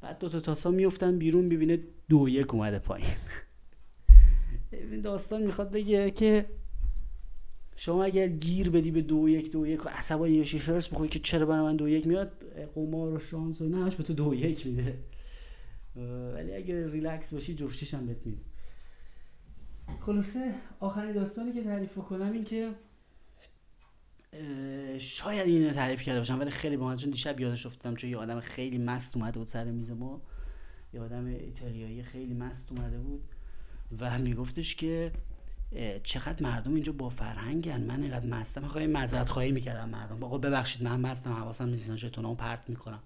بعد 0.00 0.18
دو 0.18 0.28
تا 0.28 0.40
تاسا 0.40 0.70
میفتن 0.70 1.18
بیرون 1.18 1.44
می‌بینه 1.44 1.78
دو 2.08 2.28
یک 2.28 2.54
اومده 2.54 2.78
پایین. 2.78 3.08
این 4.72 5.00
داستان 5.00 5.42
می‌خواد 5.42 5.70
بگه 5.70 6.10
که 6.10 6.46
شما 7.76 8.04
اگر 8.04 8.28
گیر 8.28 8.70
بدی 8.70 8.90
به 8.90 9.02
دو 9.02 9.28
یک 9.28 9.52
دو 9.52 9.66
یک 9.66 9.80
عصبانی 9.86 10.40
بشی 10.40 10.58
حرص 10.58 10.88
بخوری 10.88 11.08
که 11.08 11.18
چرا 11.18 11.46
برای 11.46 11.62
من 11.62 11.76
دو 11.76 11.88
یک 11.88 12.06
میاد؟ 12.06 12.32
قمار 12.74 13.12
و 13.12 13.18
شانس 13.18 13.60
و 13.60 13.68
نه 13.68 13.90
به 13.90 14.02
تو 14.02 14.14
دو 14.14 14.34
یک 14.34 14.66
میده. 14.66 14.98
ولی 16.34 16.54
اگر 16.54 16.86
ریلکس 16.86 17.34
باشی 17.34 17.54
جفتیش 17.54 17.94
هم 17.94 18.06
بهت 18.06 18.26
میده 18.26 18.42
خلاصه 20.00 20.54
آخرین 20.80 21.12
داستانی 21.12 21.52
که 21.52 21.62
تعریف 21.62 21.94
کنم 21.94 22.32
این 22.32 22.44
که 22.44 22.70
شاید 24.98 25.46
اینو 25.46 25.72
تعریف 25.72 26.02
کرده 26.02 26.18
باشم 26.18 26.40
ولی 26.40 26.50
خیلی 26.50 26.76
با 26.76 26.96
چون 26.96 27.10
دیشب 27.10 27.40
یادش 27.40 27.66
افتادم 27.66 27.96
چون 27.96 28.10
یه 28.10 28.16
آدم 28.16 28.40
خیلی 28.40 28.78
مست 28.78 29.16
اومده 29.16 29.38
بود 29.38 29.48
سر 29.48 29.64
میز 29.64 29.90
ما. 29.90 30.22
یه 30.94 31.00
آدم 31.00 31.26
ایتالیایی 31.26 32.02
خیلی 32.02 32.34
مست 32.34 32.72
اومده 32.72 32.98
بود 32.98 33.22
و 34.00 34.18
میگفتش 34.18 34.74
که 34.74 35.12
چقدر 36.02 36.42
مردم 36.42 36.74
اینجا 36.74 36.92
با 36.92 37.08
فرهنگن 37.08 37.80
من 37.80 38.02
اینقدر 38.02 38.26
مستم. 38.26 38.60
خواهی 38.60 38.86
معذرت 38.86 39.28
خواهی 39.28 39.52
می‌کردم 39.52 39.88
مردم. 39.88 40.24
آقا 40.24 40.38
ببخشید 40.38 40.82
من 40.82 41.00
مستم 41.00 41.32
حواسم 41.32 41.68
نیست 41.68 41.96
ژتونامو 41.96 42.34
پرت 42.34 42.70
می‌کنم. 42.70 43.02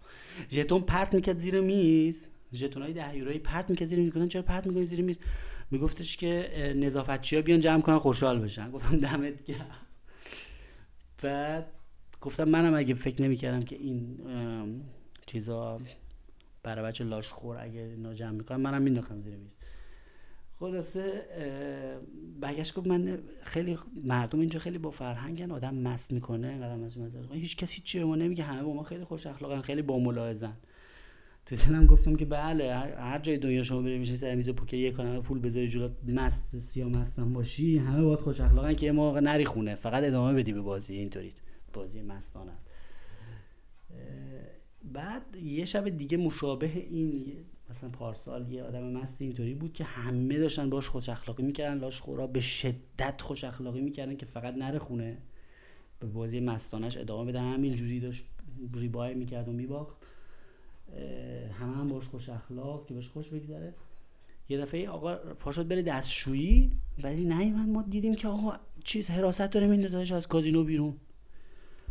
ژتون 0.51 0.81
پرت 0.81 1.15
می‌کرد 1.15 1.37
زیر 1.37 1.61
میز. 1.61 2.27
ژتونای 2.53 2.93
10 2.93 3.17
یورویی 3.17 3.39
پرت 3.39 3.71
می‌کرد 3.71 3.89
زیر 3.89 3.99
میز. 3.99 4.29
چرا 4.29 4.43
پرت 4.43 4.67
می‌کنی 4.67 4.87
زیر 4.87 5.03
میز؟ 5.03 5.19
میگفتش 5.71 6.17
که 6.17 6.75
نظافتچی 6.77 7.37
ها 7.37 7.43
بیان 7.43 7.61
جمع 7.61 7.81
کنن 7.83 7.99
خوشحال 7.99 8.39
بشن. 8.39 8.71
گفتم 8.71 9.01
دمت 9.01 9.45
گرم. 9.45 9.67
بعد 11.23 11.67
گفتم 12.21 12.45
منم 12.45 12.75
اگه 12.75 12.95
فکر 12.95 13.23
نمی‌کردم 13.23 13.63
که 13.63 13.77
این 13.77 14.19
چیزا 15.27 15.81
برای 16.63 16.85
بچه 16.85 17.05
لاشخور 17.05 17.59
اگه 17.61 17.81
اینا 17.81 18.15
جمع 18.15 18.31
می‌کنم 18.31 18.61
منم 18.61 18.83
مینداختم 18.83 19.21
زیر 19.21 19.37
میز. 19.37 19.57
خلاصه 20.59 21.23
برگشت 22.41 22.75
گفت 22.75 22.87
من 22.87 23.19
خیلی 23.43 23.79
مردم 24.05 24.41
اینجا 24.41 24.59
خیلی 24.59 24.79
با 24.79 24.91
فرهنگن 24.91 25.51
آدم 25.51 25.75
مست 25.75 26.13
می‌کنه 26.13 26.59
قدم 26.59 26.83
از 26.83 26.97
هیچ 27.33 27.57
کسی 27.57 27.83
چیه 27.85 28.05
ما 28.05 28.17
نمیگه 28.17 28.45
همه 28.45 28.63
با 28.63 28.73
ما 28.73 28.83
خیلی 28.83 29.05
خوش 29.05 29.27
اخلاقن 29.27 29.61
خیلی 29.61 29.83
با 29.83 29.99
ملاحظن. 29.99 30.57
تو 31.51 31.57
دلم 31.57 31.87
گفتم 31.87 32.17
که 32.17 32.25
بله 32.25 32.75
هر 32.99 33.19
جای 33.19 33.39
دنیا 33.39 33.63
شما 33.63 33.83
بری 33.83 33.99
میشه 33.99 34.17
سر 34.17 34.35
میز 34.35 34.51
پوکر 34.51 34.77
یه 34.77 34.93
کلمه 34.93 35.21
پول 35.21 35.39
بذاری 35.39 35.69
جلو 35.69 35.89
مست 36.09 36.59
سیا 36.59 36.89
مستم 36.89 37.33
باشی 37.33 37.79
همه 37.79 38.03
باید 38.03 38.21
خوش 38.21 38.41
اخلاقن 38.41 38.75
که 38.75 38.93
موقع 38.93 39.21
نری 39.21 39.45
خونه. 39.45 39.75
فقط 39.75 40.05
ادامه 40.05 40.35
بدی 40.35 40.53
به 40.53 40.61
بازی 40.61 40.95
اینطوری 40.95 41.33
بازی 41.73 42.03
مستانه. 42.03 42.53
بعد 44.85 45.37
یه 45.37 45.65
شب 45.65 45.89
دیگه 45.89 46.17
مشابه 46.17 46.71
این 46.91 47.33
مثلا 47.71 47.89
پارسال 47.91 48.53
یه 48.53 48.63
آدم 48.63 48.83
مست 48.83 49.23
اینطوری 49.23 49.55
بود 49.55 49.73
که 49.73 49.85
همه 49.85 50.39
داشتن 50.39 50.71
باش 50.71 50.89
خوش 50.89 51.09
اخلاقی 51.09 51.43
می‌کردن 51.43 51.79
لاش 51.81 52.01
خورا 52.01 52.27
به 52.27 52.41
شدت 52.41 53.23
خوش 53.23 53.45
اخلاقی 53.45 53.81
می‌کردن 53.81 54.17
که 54.17 54.27
فقط 54.27 54.55
نره 54.55 54.79
خونه. 54.79 55.19
به 56.01 56.07
بازی 56.07 56.41
مستانش 56.41 56.97
ادامه 56.97 57.29
بده. 57.29 57.41
همین 57.41 57.75
جوری 57.75 58.01
داشت 58.01 58.25
ریبای 58.75 59.15
می‌کرد 59.15 59.49
و 59.49 59.53
میباخت. 59.53 59.97
همه 61.61 61.77
هم 61.77 61.89
باش 61.89 62.09
خوش 62.09 62.29
اخلاق 62.29 62.87
که 62.87 62.95
بهش 62.95 63.09
خوش 63.09 63.29
بگذره. 63.29 63.75
یه 64.49 64.59
دفعه 64.59 64.89
آقا 64.89 65.17
پاشد 65.17 65.69
بره 65.69 65.83
دستشویی 65.83 66.71
ولی 67.03 67.25
من 67.51 67.71
ما 67.71 67.83
دیدیم 67.83 68.15
که 68.15 68.29
آقا 68.29 68.53
چیز 68.85 69.11
حراست 69.11 69.51
داره 69.51 70.15
از 70.15 70.29
کازینو 70.29 70.65
بیرون. 70.65 70.97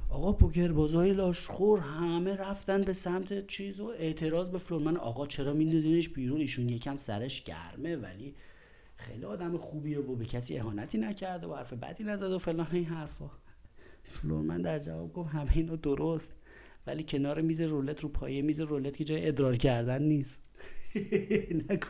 آقا 0.09 0.33
پوکر 0.33 0.71
بازای 0.71 1.13
لاشخور 1.13 1.79
همه 1.79 2.35
رفتن 2.35 2.83
به 2.83 2.93
سمت 2.93 3.47
چیز 3.47 3.79
و 3.79 3.85
اعتراض 3.85 4.49
به 4.49 4.57
فلورمن 4.57 4.97
آقا 4.97 5.27
چرا 5.27 5.53
میندازینش 5.53 6.09
بیرون؟ 6.09 6.41
ایشون 6.41 6.69
یکم 6.69 6.97
سرش 6.97 7.43
گرمه 7.43 7.95
ولی 7.95 8.35
خیلی 8.95 9.25
آدم 9.25 9.57
خوبیه 9.57 9.99
و 9.99 10.15
به 10.15 10.25
کسی 10.25 10.59
اهانتی 10.59 10.97
نکرده 10.97 11.47
و 11.47 11.55
حرف 11.55 11.73
بدی 11.73 12.03
نزد 12.03 12.31
و 12.31 12.39
فلان 12.39 12.67
این 12.71 12.85
حرفا. 12.85 13.31
فلورمن 14.03 14.61
در 14.61 14.79
جواب 14.79 15.13
گفت 15.13 15.29
همه 15.29 15.51
اینو 15.57 15.75
درست. 15.75 16.33
ولی 16.89 17.03
کنار 17.03 17.41
میز 17.41 17.61
رولت 17.61 17.99
رو 17.99 18.09
پایه 18.09 18.41
میز 18.41 18.61
رولت 18.61 18.97
که 18.97 19.03
جای 19.03 19.27
ادرار 19.27 19.55
کردن 19.55 20.01
نیست. 20.01 20.41
نگو. 21.69 21.87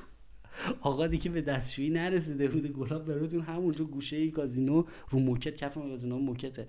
آقا 0.82 1.08
دیگه 1.08 1.32
به 1.32 1.42
دستشویی 1.42 1.90
نرسیده 1.90 2.48
بود. 2.48 2.68
گلاب 2.68 3.06
براتون 3.06 3.42
همونجا 3.42 3.86
گوشه 3.86 4.16
ای 4.16 4.32
کازینو 4.32 4.84
رو 5.10 5.20
موکت 5.20 5.56
کف 5.56 5.74
کازینو 5.74 6.20
موکته. 6.20 6.68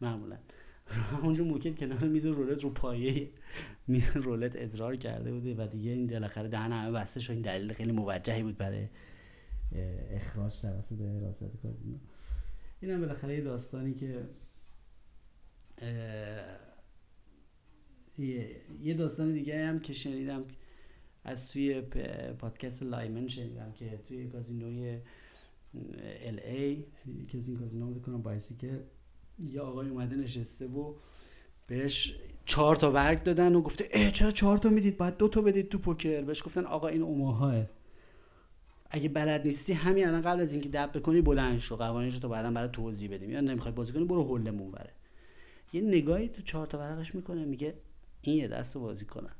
معمولا. 0.00 0.38
همونجا 0.86 1.44
موکت 1.44 1.78
کنار 1.78 2.08
میز 2.08 2.26
رولت 2.26 2.64
رو 2.64 2.70
پایه 2.70 3.30
میز 3.88 4.16
رولت 4.16 4.52
ادرار 4.56 4.96
کرده 4.96 5.32
بوده 5.32 5.54
و 5.54 5.66
دیگه 5.66 5.90
این 5.90 6.06
بالاخره 6.06 6.48
دهن 6.48 6.72
همه 6.72 6.92
بسته 6.92 7.20
شد 7.20 7.32
این 7.32 7.42
دلیل 7.42 7.72
خیلی 7.72 7.92
موجهی 7.92 8.42
بود 8.42 8.56
برای 8.56 8.88
اخراج 10.10 10.60
توسط 10.60 11.00
حراست 11.00 11.56
کازینو. 11.62 11.98
اینم 12.80 13.00
بالاخره 13.00 13.40
داستانی 13.40 13.94
که 13.94 14.28
یه 18.18 18.94
داستان 18.94 19.32
دیگه 19.32 19.66
هم 19.66 19.80
که 19.80 19.92
شنیدم 19.92 20.44
از 21.24 21.52
توی 21.52 21.80
پادکست 22.38 22.82
لایمن 22.82 23.28
شنیدم 23.28 23.72
که 23.72 24.00
توی 24.08 24.26
کازینوی 24.26 24.98
ال 26.26 26.40
ای 26.40 26.84
که 27.28 27.38
از 27.38 27.48
این 27.48 27.58
کازینو 27.58 28.00
کنم 28.00 28.22
بایسی 28.22 28.56
که 28.56 28.80
یه 29.38 29.60
آقای 29.60 29.88
اومده 29.88 30.16
نشسته 30.16 30.66
و 30.66 30.94
بهش 31.66 32.14
چهار 32.46 32.76
تا 32.76 32.90
ورق 32.90 33.22
دادن 33.22 33.54
و 33.54 33.60
گفته 33.60 33.88
اه 33.92 34.10
چرا 34.10 34.30
چهار 34.30 34.58
تا 34.58 34.68
می‌دید؟ 34.68 34.96
باید 34.96 35.16
دو 35.16 35.28
تا 35.28 35.40
بدید 35.40 35.68
تو 35.68 35.78
پوکر. 35.78 36.22
بهش 36.22 36.42
گفتن 36.42 36.64
آقا 36.64 36.88
این 36.88 37.02
اوماهاه. 37.02 37.66
اگه 38.90 39.08
بلد 39.08 39.46
نیستی 39.46 39.72
همین 39.72 40.08
الان 40.08 40.20
قبل 40.20 40.40
از 40.40 40.52
اینکه 40.52 40.68
دب 40.68 40.98
بکنی 40.98 41.20
بلند 41.20 41.58
شو 41.58 41.76
قوانینش 41.76 42.18
تو 42.18 42.28
بعدا 42.28 42.50
برای 42.50 42.68
توضیح 42.72 43.10
بدیم. 43.10 43.30
یا 43.30 43.40
نمی‌خوای 43.40 43.74
بازی 43.74 43.92
کنی 43.92 44.04
برو 44.04 44.24
هولمون 44.24 44.70
بره 44.70 44.92
یه 45.72 45.80
نگاهی 45.80 46.28
تو 46.28 46.42
چهار 46.42 46.66
تا 46.66 46.78
ورقش 46.78 47.14
می‌کنه 47.14 47.44
میگه 47.44 47.74
این 48.22 48.36
یه 48.36 48.48
دست 48.48 48.78
بازی 48.78 49.06
کنم. 49.06 49.36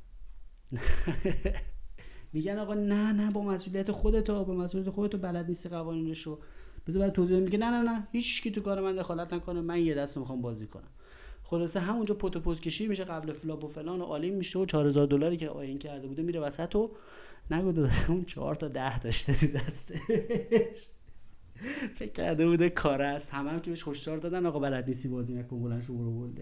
میگن 2.33 2.57
آقا 2.57 2.73
نه 2.73 3.11
نه 3.11 3.31
با 3.31 3.41
مسئولیت 3.41 3.91
خودت 3.91 4.31
با 4.31 4.53
مسئولیت 4.53 4.89
خودت 4.89 5.15
بلد 5.15 5.47
نیستی 5.47 5.69
قوانینش 5.69 6.21
رو 6.21 6.39
بذار 6.87 6.99
برای 6.99 7.11
توضیح 7.11 7.39
میگه 7.39 7.57
نه 7.57 7.69
نه 7.69 7.81
نه 7.81 8.07
هیچ 8.11 8.41
کی 8.41 8.51
تو 8.51 8.61
کار 8.61 8.81
من 8.81 8.95
دخالت 8.95 9.33
نکنه. 9.33 9.61
من 9.61 9.81
یه 9.81 9.93
دست 9.93 10.17
می‌خوام 10.17 10.41
بازی 10.41 10.67
کنم. 10.67 10.89
خلاصه 11.43 11.79
همونجا 11.79 12.15
پوت 12.15 12.35
و 12.35 12.39
پوت 12.39 12.59
کشی 12.59 12.87
میشه 12.87 13.03
قبل 13.03 13.33
فلاپ 13.33 13.63
و 13.63 13.67
فلان 13.67 14.01
و 14.01 14.03
عالی 14.03 14.31
میشه 14.31 14.59
و 14.59 14.65
4000 14.65 15.07
دلاری 15.07 15.37
که 15.37 15.49
آین 15.49 15.79
کرده 15.79 16.07
بوده 16.07 16.21
میره 16.21 16.39
وسط 16.39 16.75
و 16.75 16.91
نگو 17.51 17.71
داده 17.71 18.11
اون 18.11 18.25
4 18.25 18.55
تا 18.55 18.67
10 18.67 18.99
داشته 18.99 19.33
تو 19.33 19.47
دستش. 19.47 20.87
فکر 21.95 22.11
کرده 22.11 22.45
بوده 22.45 22.69
کار 22.69 23.01
است. 23.01 23.33
همه 23.33 23.51
هم 23.51 23.59
که 23.59 23.69
بهش 23.69 23.87
هشدار 23.87 24.17
دادن 24.17 24.45
آقا 24.45 24.59
بلد 24.59 24.87
نیستی 24.87 25.07
بازی 25.07 25.33
نکن 25.35 25.61
بلند 25.61 25.83
شو 25.83 25.93
برو 25.93 26.33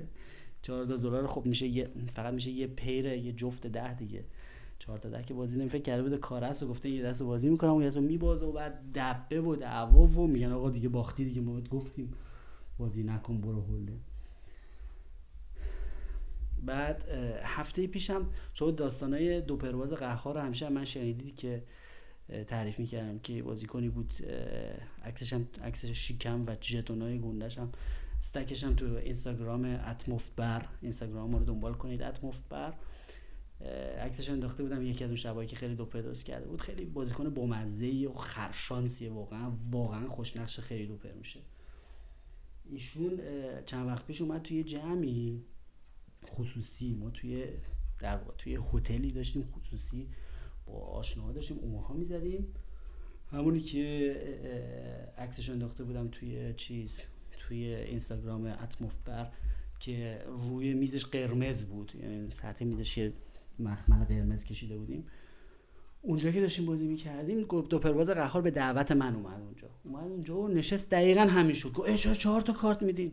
4000 0.62 0.98
دلار 0.98 1.28
خب 1.28 1.46
میشه 1.46 1.68
یه 1.68 1.88
فقط 2.10 2.34
میشه 2.34 2.52
یه 2.52 2.68
پیره 2.68 3.18
یه 3.18 3.32
جفت 3.32 3.68
ده 3.68 3.94
دیگه. 3.94 4.26
4 4.80 4.98
تا 4.98 5.10
ده 5.10 5.24
که 5.24 5.34
بازی 5.34 5.60
نمی 5.60 5.70
فکر 5.70 5.82
کرده 5.82 6.04
بوده 6.04 6.18
کار 6.18 6.44
است 6.44 6.64
و 6.64 6.68
گفته 6.68 6.90
یه 6.90 7.04
دست 7.04 7.24
بازی 7.24 7.50
می‌کنم 7.50 7.74
و 7.74 7.82
یه 7.82 7.88
دست 7.88 7.98
میبازه 7.98 8.46
و 8.46 8.52
بعد 8.52 8.92
دبه 8.96 9.42
و 9.42 9.56
دعوا 9.56 10.06
و 10.06 10.28
میگن 10.28 10.52
آقا 10.52 10.70
دیگه 10.70 10.90
باختی 10.90 11.26
دیگه 11.26 11.42
ما 11.42 11.62
گفتیم 11.62 12.14
بازی 12.78 13.04
نکن 13.04 13.42
برو 13.42 13.62
هولده 13.62 13.94
بعد 16.64 17.06
هفته 17.44 17.88
پیشم 17.88 18.30
شما 18.54 18.72
داستانای 18.72 19.42
دو 19.42 19.58
پرواز 19.58 19.94
قهار 19.94 20.36
رو 20.36 20.42
همیشه 20.42 20.70
من 20.70 20.86
شنیدید 20.86 21.36
که 21.36 21.64
تعریف 22.48 22.80
می‌کردم 22.80 23.20
که 23.20 23.44
بازیکنی 23.44 23.90
بود 23.90 24.14
عکسش 25.04 25.34
هم 25.34 25.48
عکسش 25.64 25.98
شیکم 25.98 26.44
و 26.48 26.56
ژتونای 26.62 27.20
گندش 27.20 27.58
هم 27.58 27.72
استکش 28.22 28.64
هم 28.64 28.76
تو 28.76 28.96
اینستاگرام 28.96 29.66
اتمفت 29.66 30.36
بر 30.36 30.66
اینستاگرام 30.82 31.36
رو 31.36 31.46
دنبال 31.46 31.74
کنید 31.74 32.02
اتمفت 32.02 32.50
بر 32.50 32.74
عکسش 34.00 34.30
انداخته 34.30 34.64
بودم 34.64 34.82
یکی 34.82 35.04
از 35.04 35.10
اون 35.10 35.16
شبایی 35.16 35.48
که 35.48 35.56
خیلی 35.56 35.76
دو 35.76 35.86
درست 35.86 36.26
کرده 36.26 36.48
بود. 36.48 36.62
خیلی 36.62 36.86
بازیکن 36.86 37.30
بامزه 37.30 38.08
و 38.08 38.12
خرشانسیه 38.12 39.10
واقعا. 39.10 39.52
واقعا 39.72 40.08
خوشنقش 40.08 40.60
خیلی 40.60 40.86
دوپر 40.86 41.12
میشه. 41.12 41.40
ایشون 42.66 43.22
چند 43.66 43.88
وقت 43.88 44.06
پیش 44.06 44.22
اومد 44.22 44.42
توی 44.42 44.64
جمعی. 44.64 45.46
خصوصی. 46.30 46.94
ما 46.94 47.10
توی 47.10 47.46
در 48.00 48.20
توی 48.38 48.60
هتلی 48.74 49.12
داشتیم 49.12 49.44
خصوصی 49.44 50.10
با 50.66 50.74
آشناها 50.74 51.32
داشتیم 51.32 51.60
اوماها 51.60 51.94
می‌زدیم. 51.94 52.54
همونی 53.32 53.60
که 53.60 55.14
عکسش 55.18 55.50
انداخته 55.50 55.84
بودم 55.84 56.08
توی 56.08 56.54
چیز؟ 56.54 57.02
توی 57.52 57.76
اینستاگرام 57.76 58.46
اتموفبر 58.46 59.32
که 59.80 60.24
روی 60.28 60.74
میزش 60.74 61.06
قرمز 61.06 61.66
بود. 61.66 61.92
یعنی 62.02 62.32
سطح 62.32 62.66
میزش 62.66 63.12
مخمل 63.60 64.06
قرمز 64.06 64.46
کشیده 64.46 64.78
بودیم. 64.78 65.08
اونجا 66.02 66.32
که 66.32 66.42
داشتیم 66.42 66.66
بازی 66.66 66.88
می‌کردیم 66.88 67.42
دو 67.70 67.80
پرواز 67.80 68.10
قهار 68.10 68.42
به 68.42 68.52
دعوت 68.52 68.92
من 68.92 69.16
اومد 69.16 69.42
اونجا. 69.42 69.68
اومد 69.84 70.12
اونجا 70.12 70.38
و 70.38 70.48
نشست 70.48 70.92
دقیقا 70.92 71.22
همین 71.22 71.54
شد. 71.54 71.72
گفت 71.72 72.14
چهار 72.14 72.42
تا 72.42 72.54
کارت 72.54 72.84
میدین؟ 72.84 73.12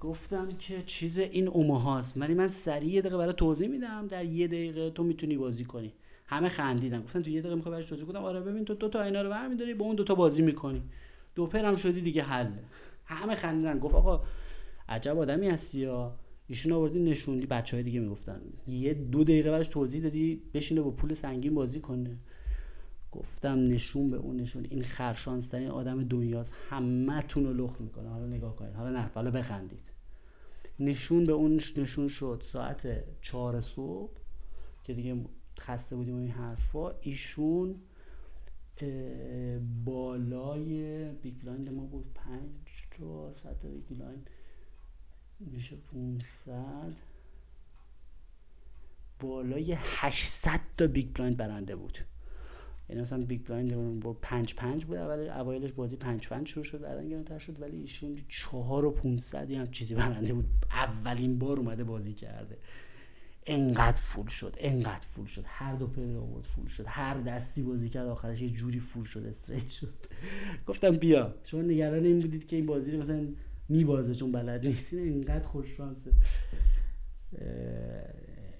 گفتم 0.00 0.52
که 0.52 0.82
چیز 0.82 1.18
این 1.18 1.48
اوماهاست. 1.48 2.12
ولی 2.16 2.34
من 2.34 2.48
سریع 2.48 2.90
یه 2.90 3.00
دقیقه 3.00 3.16
برای 3.16 3.32
توضیح 3.32 3.68
میدم. 3.68 4.06
در 4.06 4.24
یه 4.24 4.46
دقیقه 4.46 4.90
تو 4.90 5.02
می‌تونی 5.02 5.36
بازی 5.36 5.64
کنی. 5.64 5.92
همه 6.26 6.48
خندیدن. 6.48 7.02
گفتن 7.02 7.22
تو 7.22 7.30
یه 7.30 7.40
دقیقه 7.40 7.54
می‌خوای 7.54 7.72
براش 7.72 7.88
توضیح 7.88 8.04
کنم 8.04 8.24
آره 8.24 8.40
ببین 8.40 8.64
تو 8.64 8.74
دو 8.74 8.88
تا 8.88 9.02
اینا 9.02 9.22
رو 9.22 9.30
برمیداری 9.30 9.74
با 9.74 9.84
اون 9.84 9.96
دو 9.96 10.04
تا 10.04 10.14
بازی 10.14 10.42
می‌کنی. 10.42 10.82
دو 11.34 11.46
پرم 11.46 11.76
شدی 11.76 12.00
دیگه 12.00 12.22
حل. 12.22 12.52
همه 13.14 13.34
خندیدن. 13.34 13.78
گفت 13.78 13.94
آقا 13.94 14.20
عجب 14.88 15.18
آدمی 15.18 15.48
هستی 15.48 15.80
یا؟ 15.80 16.18
ایشون 16.46 16.72
آوردی 16.72 16.98
نشوندی. 16.98 17.46
بچه 17.46 17.76
های 17.76 17.84
دیگه 17.84 18.00
می‌گفتن. 18.00 18.40
یه 18.66 18.94
دو 18.94 19.24
دقیقه 19.24 19.50
براش 19.50 19.68
توضیح 19.68 20.02
دادی 20.02 20.42
بشینه 20.54 20.80
با 20.80 20.90
پول 20.90 21.12
سنگین 21.12 21.54
بازی 21.54 21.80
کنه. 21.80 22.18
گفتم 23.10 23.62
نشون 23.62 24.10
به 24.10 24.16
اون 24.16 24.36
نشون. 24.36 24.66
این 24.70 24.82
خرشانسترین 24.82 25.68
آدم 25.68 26.04
دنیاست. 26.04 26.54
همه 26.68 27.22
تون 27.22 27.44
رو 27.44 27.52
لخت 27.52 27.80
می‌کنه 27.80 28.08
حالا 28.08 28.26
نگاه 28.26 28.56
کنید. 28.56 28.74
حالا 28.74 28.90
نه 28.90 29.10
حالا 29.14 29.30
بخندید. 29.30 29.90
نشون 30.80 31.26
به 31.26 31.32
اون 31.32 31.60
نشون 31.76 32.08
شد 32.08 32.42
ساعت 32.44 33.04
چهار 33.20 33.60
صبح 33.60 34.12
که 34.84 34.94
دیگه 34.94 35.24
خسته 35.60 35.96
بودیم 35.96 36.16
این 36.16 36.30
حرفا. 36.30 36.90
ایشون 37.00 37.74
بالای 39.84 41.04
big 41.12 41.34
blind 41.42 41.68
ما 41.68 41.84
بود 41.84 42.12
پنج 42.14 42.50
تا 42.90 43.32
ساعت 43.32 43.66
big 43.66 43.98
blind 43.98 44.30
میشه 45.40 45.76
500 45.76 46.94
بالای 49.20 49.76
800 49.78 50.60
تا 50.76 50.86
big 50.86 51.12
blind 51.14 51.36
برنده 51.36 51.76
بود. 51.76 51.98
یعنی 52.88 53.02
مثلا 53.02 53.24
big 53.24 53.46
blind 53.46 54.00
با 54.00 54.12
5 54.12 54.54
5 54.54 54.84
بود 54.84 54.96
اول 54.96 55.28
اوایلش 55.28 55.72
بازی 55.72 55.96
5 55.96 56.28
5 56.28 56.48
شروع 56.48 56.64
شد 56.64 56.80
بعدن 56.80 57.08
گرانتر 57.08 57.38
شد 57.38 57.62
ولی 57.62 57.76
ایشون 57.76 58.18
4 58.28 58.84
و 58.84 58.90
500 58.90 59.50
هم 59.50 59.70
چیزی 59.70 59.94
برنده 59.94 60.34
بود. 60.34 60.44
اولین 60.70 61.38
بار 61.38 61.58
اومده 61.58 61.84
بازی 61.84 62.14
کرده. 62.14 62.58
انقدر 63.50 64.00
full 64.00 64.26
شد 64.26 64.56
انقدر 64.58 65.06
full 65.06 65.26
شد. 65.26 65.44
هر 65.46 65.74
دو 65.74 65.86
پیدا 65.86 66.20
آورد 66.20 66.44
full 66.44 66.66
شد. 66.66 66.84
هر 66.86 67.20
دستی 67.20 67.62
بازی 67.62 67.88
کرد 67.88 68.06
آخرش 68.06 68.42
یه 68.42 68.50
جوری 68.50 68.80
full 68.80 69.04
شد 69.04 69.26
straight 69.26 69.68
شد. 69.68 69.94
گفتم 70.68 70.96
بیا. 70.96 71.34
شما 71.44 71.62
نگران 71.62 72.04
این 72.04 72.20
بودید 72.20 72.46
که 72.46 72.56
این 72.56 72.66
بازی 72.66 72.92
رو 72.92 72.98
مثلا 72.98 73.28
میبازه 73.68 74.14
چون 74.14 74.32
بلد 74.32 74.66
نیستین 74.66 74.98
اینقدر 74.98 75.48
خوش 75.48 75.68
شانسه. 75.76 76.12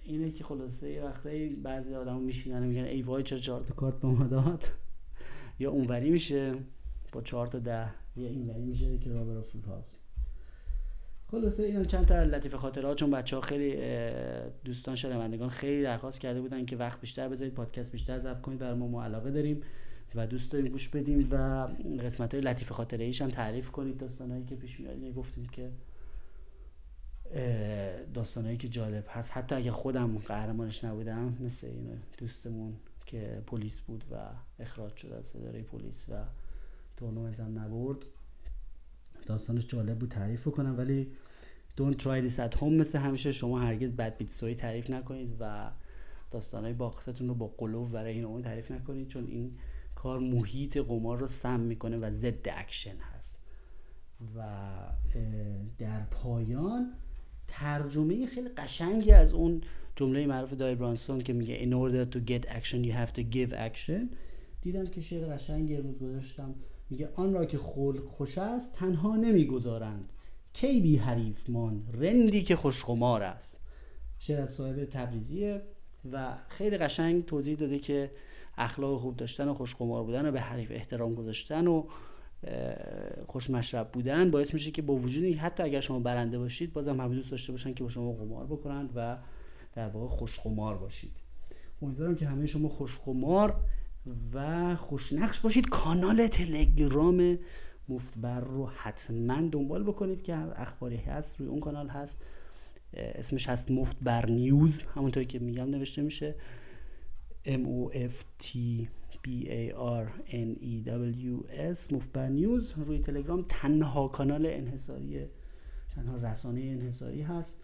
اینه 0.03 0.31
که 0.31 0.44
خلاصه 0.44 1.03
وقتایی 1.03 1.55
بعضی 1.55 1.94
آدم 1.94 2.20
میشینن 2.20 2.66
میگن 2.66 2.85
ای 2.85 3.03
وای 3.03 3.22
چرا 3.22 3.38
چهار 3.38 3.61
تا 3.61 3.74
کارت 3.74 4.00
به 4.00 4.09
ما 4.09 4.24
داد؟ 4.24 4.64
یا 5.59 5.70
اونوری 5.70 6.11
میشه 6.11 6.55
با 7.12 7.22
چهار 7.22 7.46
تا 7.46 7.59
ده 7.59 7.90
یا 8.16 8.29
اینوری 8.29 8.64
میشه 8.64 8.98
که 8.98 9.11
رابر 9.11 9.40
فول 9.40 9.61
پاس 9.61 9.96
خلاصه 11.30 11.62
اینم 11.62 11.84
چند 11.84 12.06
تا 12.06 12.22
لطیف 12.22 12.54
خاطرات 12.54 12.96
چون 12.96 13.10
بچه 13.10 13.36
ها 13.36 13.42
خیلی 13.42 13.76
دوستان 14.64 14.94
شنوندگان 14.94 15.48
خیلی 15.48 15.82
درخواست 15.82 16.20
کرده 16.20 16.40
بودن 16.40 16.64
که 16.64 16.76
وقت 16.76 17.00
بیشتر 17.00 17.28
بذارید 17.28 17.54
پادکست 17.54 17.92
بیشتر 17.92 18.18
ضبط 18.18 18.40
کنید 18.40 18.58
برای 18.58 18.74
ما 18.74 18.88
ما 18.88 19.04
علاقه 19.04 19.30
داریم 19.30 19.62
و 20.14 20.26
دوست 20.26 20.52
داریم 20.52 20.72
گوش 20.72 20.88
بدیم 20.88 21.28
و 21.30 21.66
قسمت 22.02 22.34
های 22.34 22.42
لطیف 22.42 22.72
خاطره 22.72 23.04
ایش 23.04 23.22
هم 23.22 23.30
تعریف 23.30 23.70
کنید. 23.70 23.96
داستانهایی 23.96 24.44
که 24.44 24.56
پیش 24.56 24.80
میاد 24.80 25.14
گفتیم 25.14 25.46
که 25.46 25.70
داستانهایی 28.14 28.56
که 28.56 28.68
جالب 28.68 29.04
هست. 29.08 29.30
حتی 29.34 29.54
اگه 29.54 29.70
خودم 29.70 30.18
قهرمانش 30.18 30.84
نبودم 30.84 31.36
مثل 31.40 31.66
این 31.66 31.98
دوستمون 32.18 32.76
که 33.06 33.42
پلیس 33.46 33.80
بود 33.80 34.04
و 34.12 34.16
اخراج 34.58 34.96
شد 34.96 35.12
از 35.12 35.36
اداره 35.36 35.62
پلیس 35.62 36.04
و 36.08 36.24
تورنمنت 36.96 37.40
هم 37.40 37.58
نبرد. 37.58 37.98
داستانش 39.30 39.66
جالب 39.66 39.98
بود 39.98 40.10
تعریف 40.10 40.48
کنم 40.48 40.78
ولی 40.78 41.12
don't 41.78 41.94
try 41.94 42.28
this 42.28 42.38
at 42.38 42.58
home 42.58 42.62
مثل 42.62 42.98
همیشه. 42.98 43.32
شما 43.32 43.60
هرگز 43.60 43.92
بد 43.92 44.16
بیتسوی 44.16 44.54
تعریف 44.54 44.90
نکنید 44.90 45.36
و 45.40 45.70
داستانهای 46.30 46.72
باختتون 46.72 47.28
رو 47.28 47.34
با 47.34 47.54
قلوب 47.58 47.92
برای 47.92 48.12
این 48.12 48.42
تعریف 48.42 48.70
نکنید 48.70 49.08
چون 49.08 49.26
این 49.26 49.58
کار 49.94 50.18
محیط 50.18 50.76
قمار 50.78 51.18
رو 51.18 51.26
سم 51.26 51.60
می‌کنه 51.60 51.96
و 51.96 52.10
ضد 52.10 52.48
اکشن 52.48 52.96
هست. 52.96 53.38
و 54.36 54.42
در 55.78 56.00
پایان 56.00 56.92
ترجمه 57.48 58.26
خیلی 58.26 58.48
قشنگی 58.48 59.12
از 59.12 59.32
اون 59.32 59.60
جمله 59.96 60.26
معروف 60.26 60.52
دویل 60.52 60.74
برانسون 60.74 61.20
که 61.20 61.32
میگه 61.32 61.58
in 61.58 61.72
order 61.72 62.14
to 62.14 62.18
get 62.18 62.50
action 62.50 62.84
you 62.86 62.92
have 62.92 63.12
to 63.12 63.22
give 63.34 63.52
action. 63.52 64.14
دیدم 64.62 64.86
که 64.86 65.00
شعر 65.00 65.34
قشنگی 65.34 65.76
روش 65.76 65.98
گذاشتم. 65.98 66.54
میگه 66.90 67.09
آن 67.14 67.33
را 67.33 67.44
که 67.44 67.59
خلق 67.59 68.05
خوش 68.05 68.38
است 68.38 68.74
تنها 68.74 69.16
نمی‌گذارند. 69.16 70.12
کی 70.53 70.81
بی 70.81 70.96
حریف 70.96 71.50
مان 71.50 71.85
رندی 71.92 72.42
که 72.42 72.57
خوش‌قمار 72.56 73.22
است. 73.22 73.61
شعر 74.18 74.40
از 74.40 74.50
صاحب 74.50 74.85
تبریزیه 74.85 75.62
و 76.12 76.37
خیلی 76.48 76.79
قشنگ 76.79 77.24
توضیح 77.24 77.57
داده 77.57 77.79
که 77.79 78.11
اخلاق 78.59 79.00
خوب 79.00 79.16
داشتن 79.16 79.48
و 79.48 79.55
خوشخمار 79.55 80.05
بودن 80.05 80.29
و 80.29 80.33
به 80.33 80.40
حریف 80.40 80.70
احترام 80.70 81.14
گذاشتن 81.14 81.66
و 81.66 81.85
خوش 83.26 83.50
مشرب 83.50 83.92
بودن 83.92 84.31
باعث 84.31 84.55
میشه 84.55 84.70
که 84.70 84.83
با 84.83 84.94
وجود 84.94 85.24
اینکه 85.24 85.40
حتی 85.40 85.62
اگر 85.62 85.81
شما 85.81 85.98
برنده 86.00 86.38
باشید 86.38 86.72
بازم 86.72 87.00
همه 87.00 87.14
دوست 87.14 87.31
داشته 87.31 87.53
باشن 87.53 87.72
که 87.72 87.85
با 87.85 87.90
شما 87.90 88.12
قمار 88.12 88.46
بکنند 88.46 88.92
و 88.94 89.18
در 89.74 89.88
واقع 89.88 90.07
خوش 90.07 90.40
قمار 90.40 90.79
باشید. 90.79 91.12
امیدوارم 91.83 92.16
که 92.16 92.26
همه 92.26 92.46
شما 92.46 92.68
خوش 92.68 92.98
قمار 92.98 93.64
و 94.32 94.76
خوشنقش 94.76 95.40
باشید. 95.40 95.68
کانال 95.68 96.26
تلگرام 96.26 97.38
مفتبر 97.88 98.40
رو 98.40 98.66
حتما 98.66 99.48
دنبال 99.52 99.82
بکنید 99.82 100.22
که 100.22 100.36
اخباری 100.36 100.96
هست 100.96 101.40
روی 101.40 101.48
اون 101.48 101.60
کانال 101.60 101.88
هست. 101.88 102.22
اسمش 102.92 103.48
هست 103.48 103.70
مفتبر 103.70 104.26
News 104.26 104.82
همونطوری 104.82 105.26
که 105.26 105.38
میگم 105.38 105.70
نوشته 105.70 106.02
میشه. 106.02 106.34
M 107.46 107.64
O 107.64 107.94
F 107.94 108.44
T 108.44 108.48
B 109.26 109.46
A 109.46 109.72
R 109.74 110.30
N 110.30 110.58
E 110.62 110.86
W 110.86 111.52
S 111.74 111.92
مفتبر 111.92 112.28
News. 112.28 112.74
روی 112.76 112.98
تلگرام 112.98 113.42
تنها 113.48 114.08
کانال 114.08 114.46
انحصاری 114.46 115.26
تنها 115.94 116.16
رسانه 116.16 116.60
انحصاری 116.60 117.22
هست. 117.22 117.56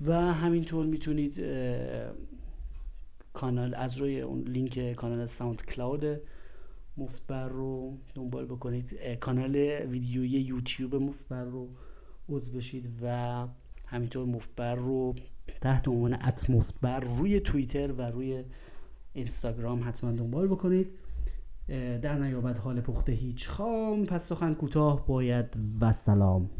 و 0.00 0.12
همینطور 0.14 0.86
می‌تونید 0.86 1.40
کانال 3.38 3.74
از 3.74 3.96
روی 3.96 4.20
اون 4.20 4.42
لینک 4.42 4.92
کانال 4.92 5.26
SoundCloud 5.26 6.20
مفتبر 6.96 7.48
رو 7.48 7.98
دنبال 8.14 8.46
بکنید. 8.46 8.94
کانال 9.20 9.56
ویدیویی 9.90 10.30
یوتیوب 10.30 10.94
مفتبر 10.94 11.44
رو 11.44 11.68
عضو 12.28 12.52
بشید 12.52 12.88
و 13.02 13.46
همینطور 13.86 14.26
مفتبر 14.26 14.74
رو 14.74 15.14
تحت 15.60 15.88
عنوان 15.88 16.14
ات 16.14 16.50
مفتبر 16.50 17.00
روی 17.00 17.40
توییتر 17.40 17.92
و 17.92 18.02
روی 18.02 18.44
اینستاگرام 19.12 19.88
حتما 19.88 20.12
دنبال 20.12 20.48
بکنید. 20.48 20.88
در 22.02 22.18
نیابت 22.18 22.60
حال 22.60 22.80
پخته 22.80 23.12
هیچ 23.12 23.48
خام 23.48 24.06
پس 24.06 24.28
سخن 24.28 24.54
کوتاه 24.54 25.06
باید 25.06 25.58
و 25.80 25.92
سلام. 25.92 26.50